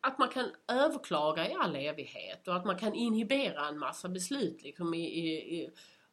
att 0.00 0.18
man 0.18 0.28
kan 0.28 0.50
överklaga 0.68 1.50
i 1.50 1.54
all 1.54 1.76
evighet 1.76 2.48
och 2.48 2.56
att 2.56 2.64
man 2.64 2.78
kan 2.78 2.94
inhibera 2.94 3.68
en 3.68 3.78
massa 3.78 4.08
beslut 4.08 4.62
liksom 4.62 4.94
i, 4.94 5.04
i, 5.04 5.60
i 5.60 5.70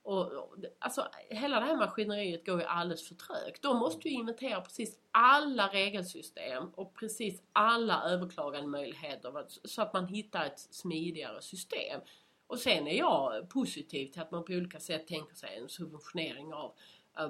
och, 0.08 0.56
alltså, 0.80 1.08
hela 1.30 1.60
det 1.60 1.66
här 1.66 1.76
maskineriet 1.76 2.46
går 2.46 2.60
ju 2.60 2.66
alldeles 2.66 3.08
för 3.08 3.16
trögt. 3.16 3.62
De 3.62 3.78
måste 3.78 4.08
ju 4.08 4.14
inventera 4.14 4.62
precis 4.62 5.00
alla 5.12 5.68
regelsystem 5.68 6.70
och 6.70 6.96
precis 6.96 7.42
alla 7.54 8.04
överklagandemöjligheter 8.04 9.46
så 9.64 9.82
att 9.82 9.94
man 9.94 10.08
hittar 10.08 10.46
ett 10.46 10.60
smidigare 10.60 11.42
system. 11.42 12.02
Och 12.48 12.60
sen 12.60 12.88
är 12.88 12.98
jag 12.98 13.50
positiv 13.50 14.08
till 14.08 14.22
att 14.22 14.32
man 14.32 14.46
på 14.46 14.54
olika 14.54 14.80
sätt 14.80 15.08
tänker 15.08 15.36
sig 15.36 15.58
en 15.58 15.70
subventionering 15.70 16.54
av 16.54 16.76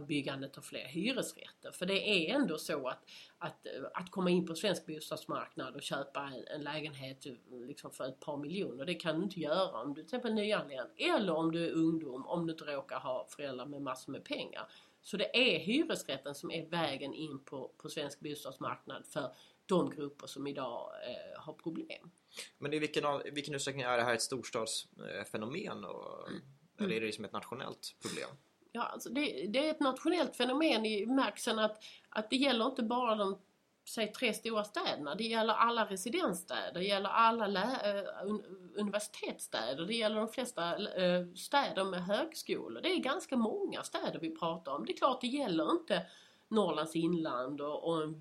byggandet 0.07 0.57
av 0.57 0.61
fler 0.61 0.85
hyresrätter. 0.85 1.71
För 1.71 1.85
det 1.85 2.09
är 2.09 2.35
ändå 2.35 2.57
så 2.57 2.87
att, 2.87 3.09
att, 3.37 3.67
att 3.93 4.11
komma 4.11 4.29
in 4.29 4.45
på 4.45 4.55
svensk 4.55 4.85
bostadsmarknad 4.85 5.75
och 5.75 5.81
köpa 5.81 6.21
en, 6.21 6.47
en 6.47 6.61
lägenhet 6.61 7.25
liksom 7.67 7.91
för 7.91 8.07
ett 8.07 8.19
par 8.19 8.37
miljoner, 8.37 8.85
det 8.85 8.95
kan 8.95 9.17
du 9.17 9.23
inte 9.23 9.39
göra 9.39 9.81
om 9.81 9.89
du 9.89 9.93
till 9.93 10.03
exempel 10.03 10.31
är 10.31 10.35
nyanländ 10.35 10.89
eller 10.97 11.33
om 11.33 11.51
du 11.51 11.65
är 11.65 11.71
ungdom, 11.71 12.25
om 12.25 12.47
du 12.47 12.51
inte 12.51 12.65
råkar 12.65 12.99
ha 12.99 13.27
föräldrar 13.29 13.65
med 13.65 13.81
massor 13.81 14.11
med 14.11 14.23
pengar. 14.23 14.69
Så 15.01 15.17
det 15.17 15.55
är 15.55 15.59
hyresrätten 15.59 16.35
som 16.35 16.51
är 16.51 16.65
vägen 16.65 17.13
in 17.13 17.39
på, 17.39 17.71
på 17.77 17.89
svensk 17.89 18.19
bostadsmarknad 18.19 19.05
för 19.05 19.35
de 19.65 19.89
grupper 19.89 20.27
som 20.27 20.47
idag 20.47 20.91
eh, 21.03 21.41
har 21.41 21.53
problem. 21.53 22.11
Men 22.57 22.73
i 22.73 22.79
vilken, 22.79 23.03
vilken 23.33 23.55
utsträckning 23.55 23.83
är 23.83 23.97
det 23.97 24.03
här 24.03 24.13
ett 24.13 24.21
storstadsfenomen? 24.21 25.85
Och, 25.85 26.29
mm. 26.29 26.41
Eller 26.79 26.95
är 26.95 27.01
det 27.01 27.11
som 27.11 27.25
ett 27.25 27.33
nationellt 27.33 27.95
problem? 28.01 28.29
Ja, 28.71 28.83
alltså 28.83 29.09
det, 29.09 29.47
det, 29.47 29.67
är 29.67 29.71
ett 29.71 29.79
nationellt 29.79 30.35
fenomen 30.35 30.85
i 30.85 31.05
bemärkelsen 31.05 31.59
att, 31.59 31.83
att 32.09 32.29
det 32.29 32.35
gäller 32.35 32.65
inte 32.65 32.83
bara 32.83 33.15
de 33.15 33.39
säg, 33.87 34.11
tre 34.11 34.33
stora 34.33 34.63
städerna. 34.63 35.15
Det 35.15 35.23
gäller 35.23 35.53
alla 35.53 35.85
residensstäder, 35.85 36.79
det 36.79 36.85
gäller 36.85 37.09
alla 37.09 37.47
lä- 37.47 38.03
uh, 38.23 38.39
universitetsstäder, 38.75 39.85
det 39.85 39.93
gäller 39.93 40.15
de 40.15 40.27
flesta 40.27 40.77
uh, 40.77 41.33
städer 41.33 41.83
med 41.83 42.05
högskolor. 42.05 42.81
Det 42.81 42.91
är 42.91 42.97
ganska 42.97 43.37
många 43.37 43.83
städer 43.83 44.19
vi 44.19 44.35
pratar 44.35 44.71
om. 44.71 44.85
Det 44.85 44.93
är 44.93 44.97
klart 44.97 45.21
det 45.21 45.27
gäller 45.27 45.71
inte 45.71 46.05
Norrlands 46.47 46.95
inland 46.95 47.61
och, 47.61 47.83
och 47.83 48.13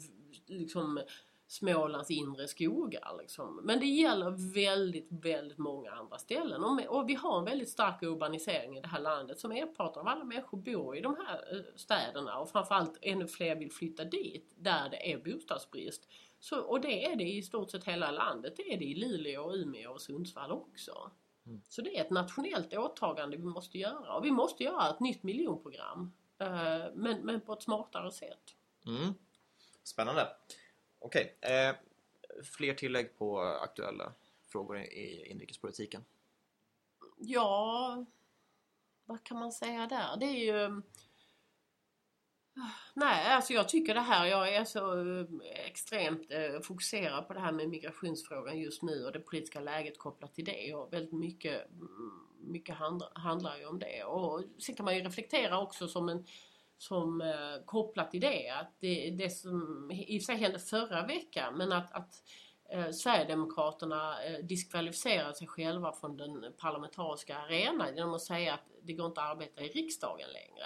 liksom 0.47 1.01
Smålands 1.49 2.11
inre 2.11 2.49
skogar. 2.49 3.17
Liksom. 3.19 3.61
Men 3.65 3.81
det 3.81 3.87
gäller 3.87 4.55
väldigt, 4.55 5.09
väldigt 5.11 5.59
många 5.59 5.91
andra 5.91 6.19
ställen. 6.19 6.65
Och, 6.89 7.09
vi 7.09 7.15
har 7.15 7.39
en 7.39 7.45
väldigt 7.45 7.69
stark 7.69 8.03
urbanisering 8.03 8.79
i 8.79 8.81
det 8.81 8.89
här 8.89 9.01
landet. 9.01 9.39
Som 9.39 9.49
merparten 9.49 10.01
av 10.01 10.09
alla 10.09 10.25
människor 10.25 10.59
bor 10.59 10.97
i 10.97 11.01
de 11.01 11.17
här 11.27 11.57
eh, 11.57 11.63
städerna 11.77 12.39
och 12.39 12.51
framförallt 12.51 12.99
ännu 13.03 13.27
fler 13.27 13.57
vill 13.57 13.73
flytta 13.73 14.05
dit 14.05 14.55
där 14.57 14.89
det 14.89 15.13
är 15.13 15.19
bostadsbrist. 15.19 16.09
Så, 16.39 16.61
och 16.61 16.81
det 16.81 17.05
är 17.07 17.17
det 17.17 17.33
i 17.33 17.43
stort 17.43 17.71
sett 17.71 17.85
hela 17.85 18.11
landet. 18.11 18.55
Det 18.57 18.75
är 18.75 18.79
det 18.79 18.85
i 18.85 18.95
Luleå, 18.95 19.55
Umeå 19.55 19.91
och 19.91 20.01
Sundsvall 20.01 20.53
också. 20.53 21.11
Mm. 21.47 21.61
Så 21.69 21.83
det 21.83 21.99
är 21.99 22.05
ett 22.05 22.11
nationellt 22.11 22.75
åtagande 22.75 23.37
vi 23.37 23.45
måste 23.45 23.79
göra. 23.79 24.17
Och 24.17 24.25
vi 24.25 24.31
måste 24.31 24.65
göra 24.65 24.91
ett 24.91 25.01
nytt 25.01 25.23
miljonprogram. 25.23 26.13
Eh, 26.39 26.85
men, 26.95 27.21
men 27.23 27.41
på 27.41 27.53
ett 27.53 27.63
smartare 27.63 28.11
sätt. 28.11 28.57
Mm. 28.87 29.15
Spännande. 29.83 30.29
Okej. 30.99 31.37
Okay. 31.39 31.55
Eh, 31.55 31.75
fler 32.57 32.75
tillägg 32.75 33.19
på 33.19 33.41
aktuella 33.41 34.13
frågor 34.47 34.79
i 34.79 35.27
inrikespolitiken? 35.31 36.05
Ja, 37.19 38.05
vad 39.05 39.25
kan 39.25 39.39
man 39.39 39.53
säga 39.53 39.87
där? 39.87 40.17
Det 40.17 40.27
är 40.27 40.45
ju 40.45 40.83
Nej, 42.95 43.33
alltså 43.33 43.53
jag 43.53 43.69
tycker 43.69 43.95
det 43.95 44.01
här, 44.01 44.27
jag 44.27 44.55
är 44.55 44.65
så 44.65 45.01
eh, 45.01 45.27
extremt 45.67 46.31
eh, 46.31 46.61
fokuserad 46.61 47.29
på 47.29 47.35
det 47.35 47.41
här 47.41 47.53
med 47.53 47.69
migrationsfrågan 47.69 48.59
just 48.59 48.83
nu 48.83 49.05
och 49.05 49.13
det 49.13 49.21
politiska 49.21 49.61
läget 49.61 49.99
kopplat 49.99 50.35
till 50.35 50.45
det 50.45 50.75
och 50.75 50.93
väldigt 50.93 51.13
mycket, 51.13 51.71
mm, 51.71 52.27
mycket 52.41 52.75
handlar, 52.75 53.11
handlar 53.15 53.57
ju 53.59 53.67
om 53.67 53.79
det. 53.79 54.05
Och 54.05 54.45
sen 54.59 54.75
kan 54.75 54.85
man 54.85 54.97
ju 54.97 55.03
reflektera 55.03 55.61
också 55.61 55.89
som 55.89 56.09
en 56.09 56.27
som 56.79 57.21
eh, 57.21 57.65
kopplat 57.65 58.11
till 58.11 58.21
det 58.21 58.49
att 58.49 58.77
det, 58.81 59.11
det 59.11 59.31
som 59.31 59.91
i 59.93 60.19
och 60.19 60.23
för 60.23 60.27
sig 60.27 60.37
hände 60.37 60.59
förra 60.59 61.07
veckan 61.07 61.57
men 61.57 61.73
att, 61.73 61.93
att 61.93 62.15
eh, 62.73 62.91
Sverigedemokraterna 62.91 64.25
eh, 64.25 64.45
diskvalificerade 64.45 65.35
sig 65.35 65.47
själva 65.47 65.93
från 65.93 66.17
den 66.17 66.53
parlamentariska 66.59 67.39
arenan 67.39 67.97
genom 67.97 68.15
att 68.15 68.23
säga 68.23 68.55
att 68.55 68.65
det 68.83 68.93
går 68.93 69.07
inte 69.07 69.21
att 69.21 69.31
arbeta 69.31 69.63
i 69.63 69.69
riksdagen 69.69 70.29
längre 70.33 70.65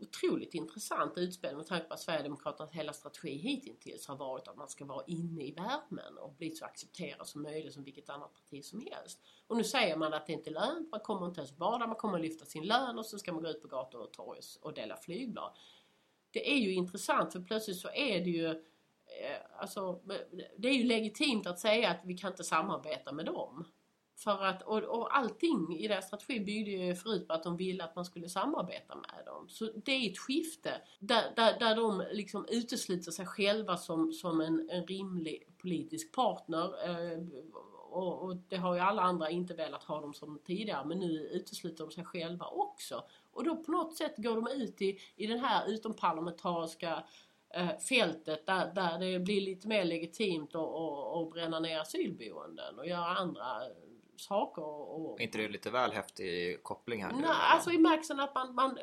otroligt 0.00 0.54
intressant 0.54 1.18
utspel 1.18 1.56
med 1.56 1.66
tanke 1.66 1.86
på 1.86 1.94
att 1.94 2.00
Sverigedemokraternas 2.00 2.72
hela 2.72 2.92
strategi 2.92 3.36
hittills 3.36 4.08
har 4.08 4.16
varit 4.16 4.48
att 4.48 4.56
man 4.56 4.68
ska 4.68 4.84
vara 4.84 5.04
inne 5.06 5.42
i 5.42 5.52
värmen 5.52 6.18
och 6.18 6.34
bli 6.34 6.50
så 6.50 6.64
accepterad 6.64 7.26
som 7.26 7.42
möjligt 7.42 7.72
som 7.72 7.84
vilket 7.84 8.08
annat 8.08 8.34
parti 8.34 8.64
som 8.64 8.80
helst. 8.80 9.20
Och 9.46 9.56
nu 9.56 9.64
säger 9.64 9.96
man 9.96 10.14
att 10.14 10.26
det 10.26 10.32
inte 10.32 10.50
är 10.50 10.54
lönt, 10.54 10.90
man 10.90 11.00
kommer 11.00 11.26
inte 11.26 11.40
ens 11.40 11.58
vara 11.58 11.78
där, 11.78 11.86
man 11.86 11.96
kommer 11.96 12.14
att 12.14 12.24
lyfta 12.24 12.44
sin 12.44 12.66
lön 12.66 12.98
och 12.98 13.06
så 13.06 13.18
ska 13.18 13.32
man 13.32 13.42
gå 13.42 13.48
ut 13.48 13.62
på 13.62 13.68
gator 13.68 14.00
och 14.00 14.12
torg 14.12 14.40
och 14.60 14.74
dela 14.74 14.96
flygblad. 14.96 15.52
Det 16.30 16.52
är 16.52 16.58
ju 16.58 16.72
intressant 16.72 17.32
för 17.32 17.40
plötsligt 17.40 17.78
så 17.78 17.88
är 17.88 18.24
det 18.24 18.30
ju 18.30 18.46
eh, 18.46 18.54
Alltså, 19.56 20.00
det 20.56 20.68
är 20.68 20.72
ju 20.72 20.84
legitimt 20.84 21.46
att 21.46 21.58
säga 21.58 21.90
att 21.90 22.00
vi 22.04 22.18
kan 22.18 22.30
inte 22.30 22.44
samarbeta 22.44 23.12
med 23.12 23.26
dem. 23.26 23.64
För 24.16 24.44
att, 24.44 24.62
och, 24.62 24.82
och 24.82 25.16
allting 25.16 25.76
i 25.78 25.88
deras 25.88 26.06
strategi 26.06 26.40
byggde 26.40 26.70
ju 26.70 26.94
förut 26.94 27.28
på 27.28 27.32
att 27.32 27.42
de 27.42 27.56
ville 27.56 27.84
att 27.84 27.96
man 27.96 28.04
skulle 28.04 28.28
samarbeta 28.28 28.94
med 28.94 29.26
dem. 29.26 29.48
Så 29.48 29.70
det 29.84 29.92
är 29.92 30.10
ett 30.10 30.18
skifte 30.18 30.70
där, 30.98 31.32
där, 31.36 31.58
där 31.58 31.76
de 31.76 32.04
liksom 32.12 32.46
utesluter 32.50 33.10
sig 33.10 33.26
själva 33.26 33.76
som, 33.76 34.12
som 34.12 34.40
en, 34.40 34.70
en 34.70 34.86
rimlig 34.86 35.48
politisk 35.58 36.12
partner. 36.12 36.88
Eh, 36.88 37.18
och, 37.90 38.22
och, 38.22 38.36
det 38.36 38.56
har 38.56 38.74
ju 38.74 38.80
alla 38.80 39.02
andra 39.02 39.30
inte 39.30 39.54
velat 39.54 39.84
ha 39.84 40.00
dem 40.00 40.14
som 40.14 40.38
tidigare 40.38 40.84
men 40.84 40.98
nu 40.98 41.28
utesluter 41.32 41.84
de 41.84 41.90
sig 41.90 42.04
själva 42.04 42.46
också. 42.46 43.04
Och 43.32 43.44
då 43.44 43.56
på 43.56 43.70
något 43.70 43.96
sätt 43.96 44.14
går 44.16 44.34
de 44.34 44.62
ut 44.62 44.82
i, 44.82 44.98
i 45.16 45.26
den 45.26 45.38
här 45.38 45.68
utomparlamentariska 45.68 47.04
eh, 47.50 47.78
fältet 47.78 48.46
där, 48.46 48.74
där 48.74 48.98
det 48.98 49.18
blir 49.18 49.40
lite 49.40 49.68
mer 49.68 49.84
legitimt 49.84 50.54
att 50.54 51.30
bränna 51.30 51.60
ner 51.60 51.80
asylboenden 51.80 52.78
och 52.78 52.86
göra 52.86 53.06
andra 53.06 53.44
saker. 54.16 54.62
Och, 54.62 55.20
inte 55.20 55.38
det 55.38 55.48
lite 55.48 55.70
väl 55.70 55.92
häftig 55.92 56.62
koppling 56.62 57.02
här? 57.02 57.12
Nej, 57.12 57.30
alltså 57.30 57.70
i 57.70 57.76
bemärkelsen 57.76 58.20
att 58.20 58.34
man, 58.34 58.54
man, 58.54 58.78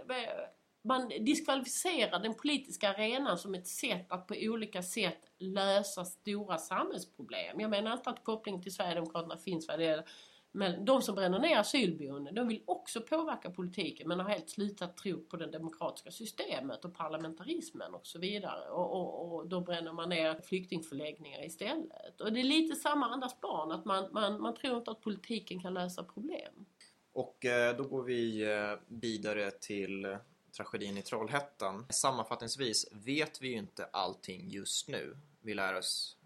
man 0.83 1.09
diskvalificerar 1.09 2.19
den 2.19 2.33
politiska 2.33 2.89
arenan 2.89 3.37
som 3.37 3.55
ett 3.55 3.67
sätt 3.67 4.11
att 4.11 4.27
på 4.27 4.35
olika 4.37 4.83
sätt 4.83 5.31
lösa 5.37 6.05
stora 6.05 6.57
samhällsproblem. 6.57 7.59
Jag 7.59 7.69
menar 7.69 7.93
inte 7.93 8.09
att 8.09 8.23
kopplingen 8.23 8.61
till 8.61 8.73
Sverigedemokraterna 8.73 9.37
finns 9.37 9.67
vad 9.67 9.79
det 9.79 9.85
gäller 9.85 10.05
men 10.51 10.85
de 10.85 11.01
som 11.01 11.15
bränner 11.15 11.39
ner 11.39 11.57
asylboenden, 11.57 12.35
de 12.35 12.47
vill 12.47 12.63
också 12.65 13.01
påverka 13.01 13.49
politiken 13.49 14.07
men 14.07 14.19
har 14.19 14.29
helt 14.29 14.49
slutat 14.49 14.97
tro 14.97 15.23
på 15.23 15.37
det 15.37 15.51
demokratiska 15.51 16.11
systemet 16.11 16.85
och 16.85 16.95
parlamentarismen 16.95 17.93
och 17.93 18.07
så 18.07 18.19
vidare. 18.19 18.69
Och, 18.69 18.91
och, 18.91 19.35
och 19.35 19.47
då 19.47 19.61
bränner 19.61 19.93
man 19.93 20.09
ner 20.09 20.41
flyktingförläggningar 20.41 21.45
istället. 21.45 22.21
Och 22.21 22.33
det 22.33 22.39
är 22.39 22.43
lite 22.43 22.75
samma 22.75 23.05
andas 23.05 23.41
barn, 23.41 23.71
att 23.71 23.85
man, 23.85 24.07
man, 24.11 24.41
man 24.41 24.55
tror 24.55 24.77
inte 24.77 24.91
att 24.91 25.01
politiken 25.01 25.61
kan 25.61 25.73
lösa 25.73 26.03
problem. 26.03 26.65
Och 27.13 27.45
eh, 27.45 27.77
då 27.77 27.83
går 27.83 28.03
vi 28.03 28.43
eh, 28.51 28.73
vidare 28.87 29.51
till 29.51 30.05
eh, 30.05 30.17
tragedin 30.57 30.97
i 30.97 31.01
Trollhättan. 31.01 31.85
Sammanfattningsvis 31.89 32.87
vet 32.91 33.41
vi 33.41 33.47
ju 33.47 33.57
inte 33.57 33.85
allting 33.85 34.49
just 34.49 34.87
nu. 34.87 35.17
Vi 35.41 35.53
lär 35.53 35.77
oss 35.77 36.17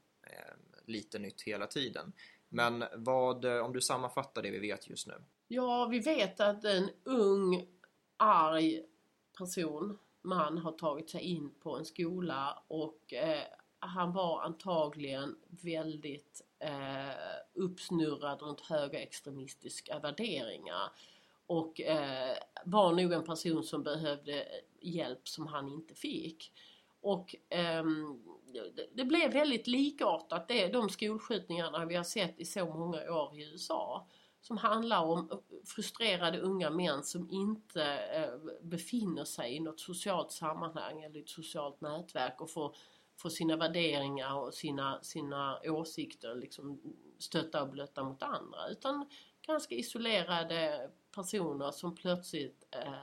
lite 0.86 1.20
nytt 1.20 1.42
hela 1.42 1.68
tiden. 1.68 2.14
Men 2.56 2.84
vad, 2.94 3.46
eh, 3.46 3.66
om 3.66 3.74
du 3.74 3.82
sammanfattar 3.82 4.42
det 4.42 4.52
vi 4.52 4.60
vet 4.60 4.90
just 4.90 5.08
nu? 5.08 5.14
Ja, 5.48 5.88
vi 5.92 6.00
vet 6.00 6.40
att 6.40 6.64
en 6.64 6.90
ung, 7.04 7.68
arg 8.18 8.84
person, 9.38 9.98
man, 10.22 10.58
har 10.58 10.72
tagit 10.72 11.10
sig 11.10 11.22
in 11.22 11.52
på 11.60 11.78
en 11.78 11.86
skola 11.86 12.64
och 12.68 13.14
eh, 13.14 13.44
han 13.80 14.14
var 14.14 14.42
antagligen 14.42 15.36
väldigt 15.48 16.42
eh, 16.60 17.16
uppsnurrad 17.54 18.42
runt 18.42 18.62
högerextremistiska 18.62 20.00
värderingar 20.00 20.92
och 21.48 21.82
eh, 21.82 22.38
var 22.66 22.92
nog 22.92 23.14
en 23.14 23.24
person 23.24 23.64
som 23.64 23.84
behövde 23.84 24.48
hjälp 24.80 25.28
som 25.28 25.48
han 25.48 25.70
inte 25.70 25.96
fick. 25.96 26.52
Och 27.02 27.36
um, 27.82 28.35
det 28.94 29.06
blev 29.06 29.34
väldigt 29.34 29.68
likartat 29.68 30.48
det, 30.48 30.68
de 30.68 30.90
skolskjutningarna 30.90 31.86
vi 31.86 31.96
har 31.96 32.04
sett 32.04 32.40
i 32.40 32.46
så 32.46 32.66
många 32.66 33.12
år 33.12 33.38
i 33.38 33.52
USA. 33.52 34.08
Som 34.42 34.58
handlar 34.58 35.04
om 35.04 35.42
frustrerade 35.66 36.40
unga 36.40 36.70
män 36.70 37.04
som 37.04 37.30
inte 37.30 37.84
eh, 37.84 38.54
befinner 38.62 39.24
sig 39.24 39.56
i 39.56 39.60
något 39.60 39.80
socialt 39.80 40.32
sammanhang 40.32 41.04
eller 41.04 41.20
ett 41.20 41.30
socialt 41.30 41.82
nätverk 41.82 42.42
och 42.42 42.52
får, 42.52 42.76
får 43.18 43.30
sina 43.30 43.58
värderingar 43.58 44.36
och 44.36 44.54
sina, 44.54 45.04
sina 45.04 45.60
åsikter 45.64 46.36
liksom 46.36 46.82
stötta 47.20 47.62
och 47.62 47.70
blöta 47.70 48.04
mot 48.04 48.24
andra. 48.24 48.70
Utan 48.70 49.10
ganska 49.48 49.76
isolerade 49.76 50.92
personer 51.16 51.72
som 51.72 51.96
plötsligt 51.96 52.68
eh, 52.72 52.94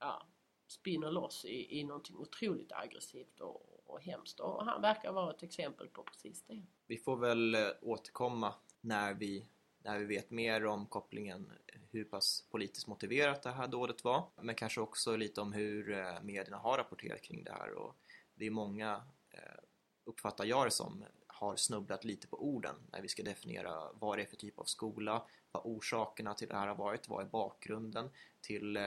ja, 0.00 0.26
spinner 0.68 1.10
loss 1.10 1.44
i, 1.44 1.80
i 1.80 1.84
någonting 1.84 2.16
otroligt 2.16 2.72
aggressivt 2.72 3.40
och, 3.40 3.69
och 3.90 4.02
hemskt. 4.02 4.40
Och 4.40 4.64
han 4.64 4.82
verkar 4.82 5.12
vara 5.12 5.30
ett 5.30 5.42
exempel 5.42 5.88
på 5.88 6.02
precis 6.02 6.42
det. 6.42 6.62
Vi 6.86 6.96
får 6.96 7.16
väl 7.16 7.54
eh, 7.54 7.68
återkomma 7.82 8.54
när 8.80 9.14
vi, 9.14 9.46
när 9.82 9.98
vi 9.98 10.04
vet 10.04 10.30
mer 10.30 10.66
om 10.66 10.86
kopplingen, 10.86 11.52
hur 11.90 12.04
pass 12.04 12.44
politiskt 12.50 12.86
motiverat 12.86 13.42
det 13.42 13.50
här 13.50 13.68
dådet 13.68 14.04
var. 14.04 14.24
Men 14.40 14.54
kanske 14.54 14.80
också 14.80 15.16
lite 15.16 15.40
om 15.40 15.52
hur 15.52 15.92
eh, 15.92 16.22
medierna 16.22 16.56
har 16.56 16.78
rapporterat 16.78 17.22
kring 17.22 17.44
det 17.44 17.52
här. 17.52 17.72
Och 17.72 17.96
det 18.34 18.46
är 18.46 18.50
många, 18.50 19.02
eh, 19.30 19.60
uppfattar 20.04 20.44
jag 20.44 20.66
det 20.66 20.70
som, 20.70 21.04
har 21.26 21.56
snubblat 21.56 22.04
lite 22.04 22.26
på 22.26 22.44
orden 22.44 22.74
när 22.92 23.02
vi 23.02 23.08
ska 23.08 23.22
definiera 23.22 23.92
vad 23.92 24.18
det 24.18 24.22
är 24.22 24.26
för 24.26 24.36
typ 24.36 24.58
av 24.58 24.64
skola, 24.64 25.22
vad 25.52 25.62
orsakerna 25.66 26.34
till 26.34 26.48
det 26.48 26.56
här 26.56 26.66
har 26.66 26.74
varit, 26.74 27.08
vad 27.08 27.24
är 27.24 27.28
bakgrunden 27.28 28.10
till 28.40 28.78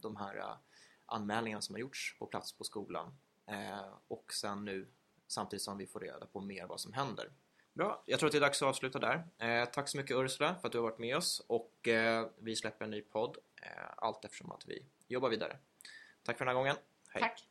de 0.00 0.16
här 0.16 0.56
anmälningarna 1.06 1.60
som 1.60 1.74
har 1.74 1.80
gjorts 1.80 2.16
på 2.18 2.26
plats 2.26 2.52
på 2.52 2.64
skolan 2.64 3.12
och 4.08 4.32
sen 4.32 4.64
nu 4.64 4.88
samtidigt 5.26 5.62
som 5.62 5.78
vi 5.78 5.86
får 5.86 6.00
reda 6.00 6.26
på 6.26 6.40
mer 6.40 6.66
vad 6.66 6.80
som 6.80 6.92
händer. 6.92 7.30
Bra, 7.72 8.02
jag 8.06 8.18
tror 8.18 8.26
att 8.26 8.32
det 8.32 8.38
är 8.38 8.40
dags 8.40 8.62
att 8.62 8.68
avsluta 8.68 8.98
där. 8.98 9.28
Eh, 9.38 9.68
tack 9.68 9.88
så 9.88 9.96
mycket 9.96 10.16
Ursula 10.16 10.54
för 10.60 10.68
att 10.68 10.72
du 10.72 10.78
har 10.78 10.82
varit 10.82 10.98
med 10.98 11.16
oss 11.16 11.44
och 11.46 11.88
eh, 11.88 12.28
vi 12.38 12.56
släpper 12.56 12.84
en 12.84 12.90
ny 12.90 13.02
podd 13.02 13.38
allt 13.96 14.24
eftersom 14.24 14.52
att 14.52 14.68
vi 14.68 14.84
jobbar 15.08 15.28
vidare. 15.28 15.56
Tack 16.22 16.38
för 16.38 16.44
den 16.44 16.54
här 16.54 16.60
gången. 16.60 16.76
Hej! 17.08 17.22
Tack! 17.22 17.49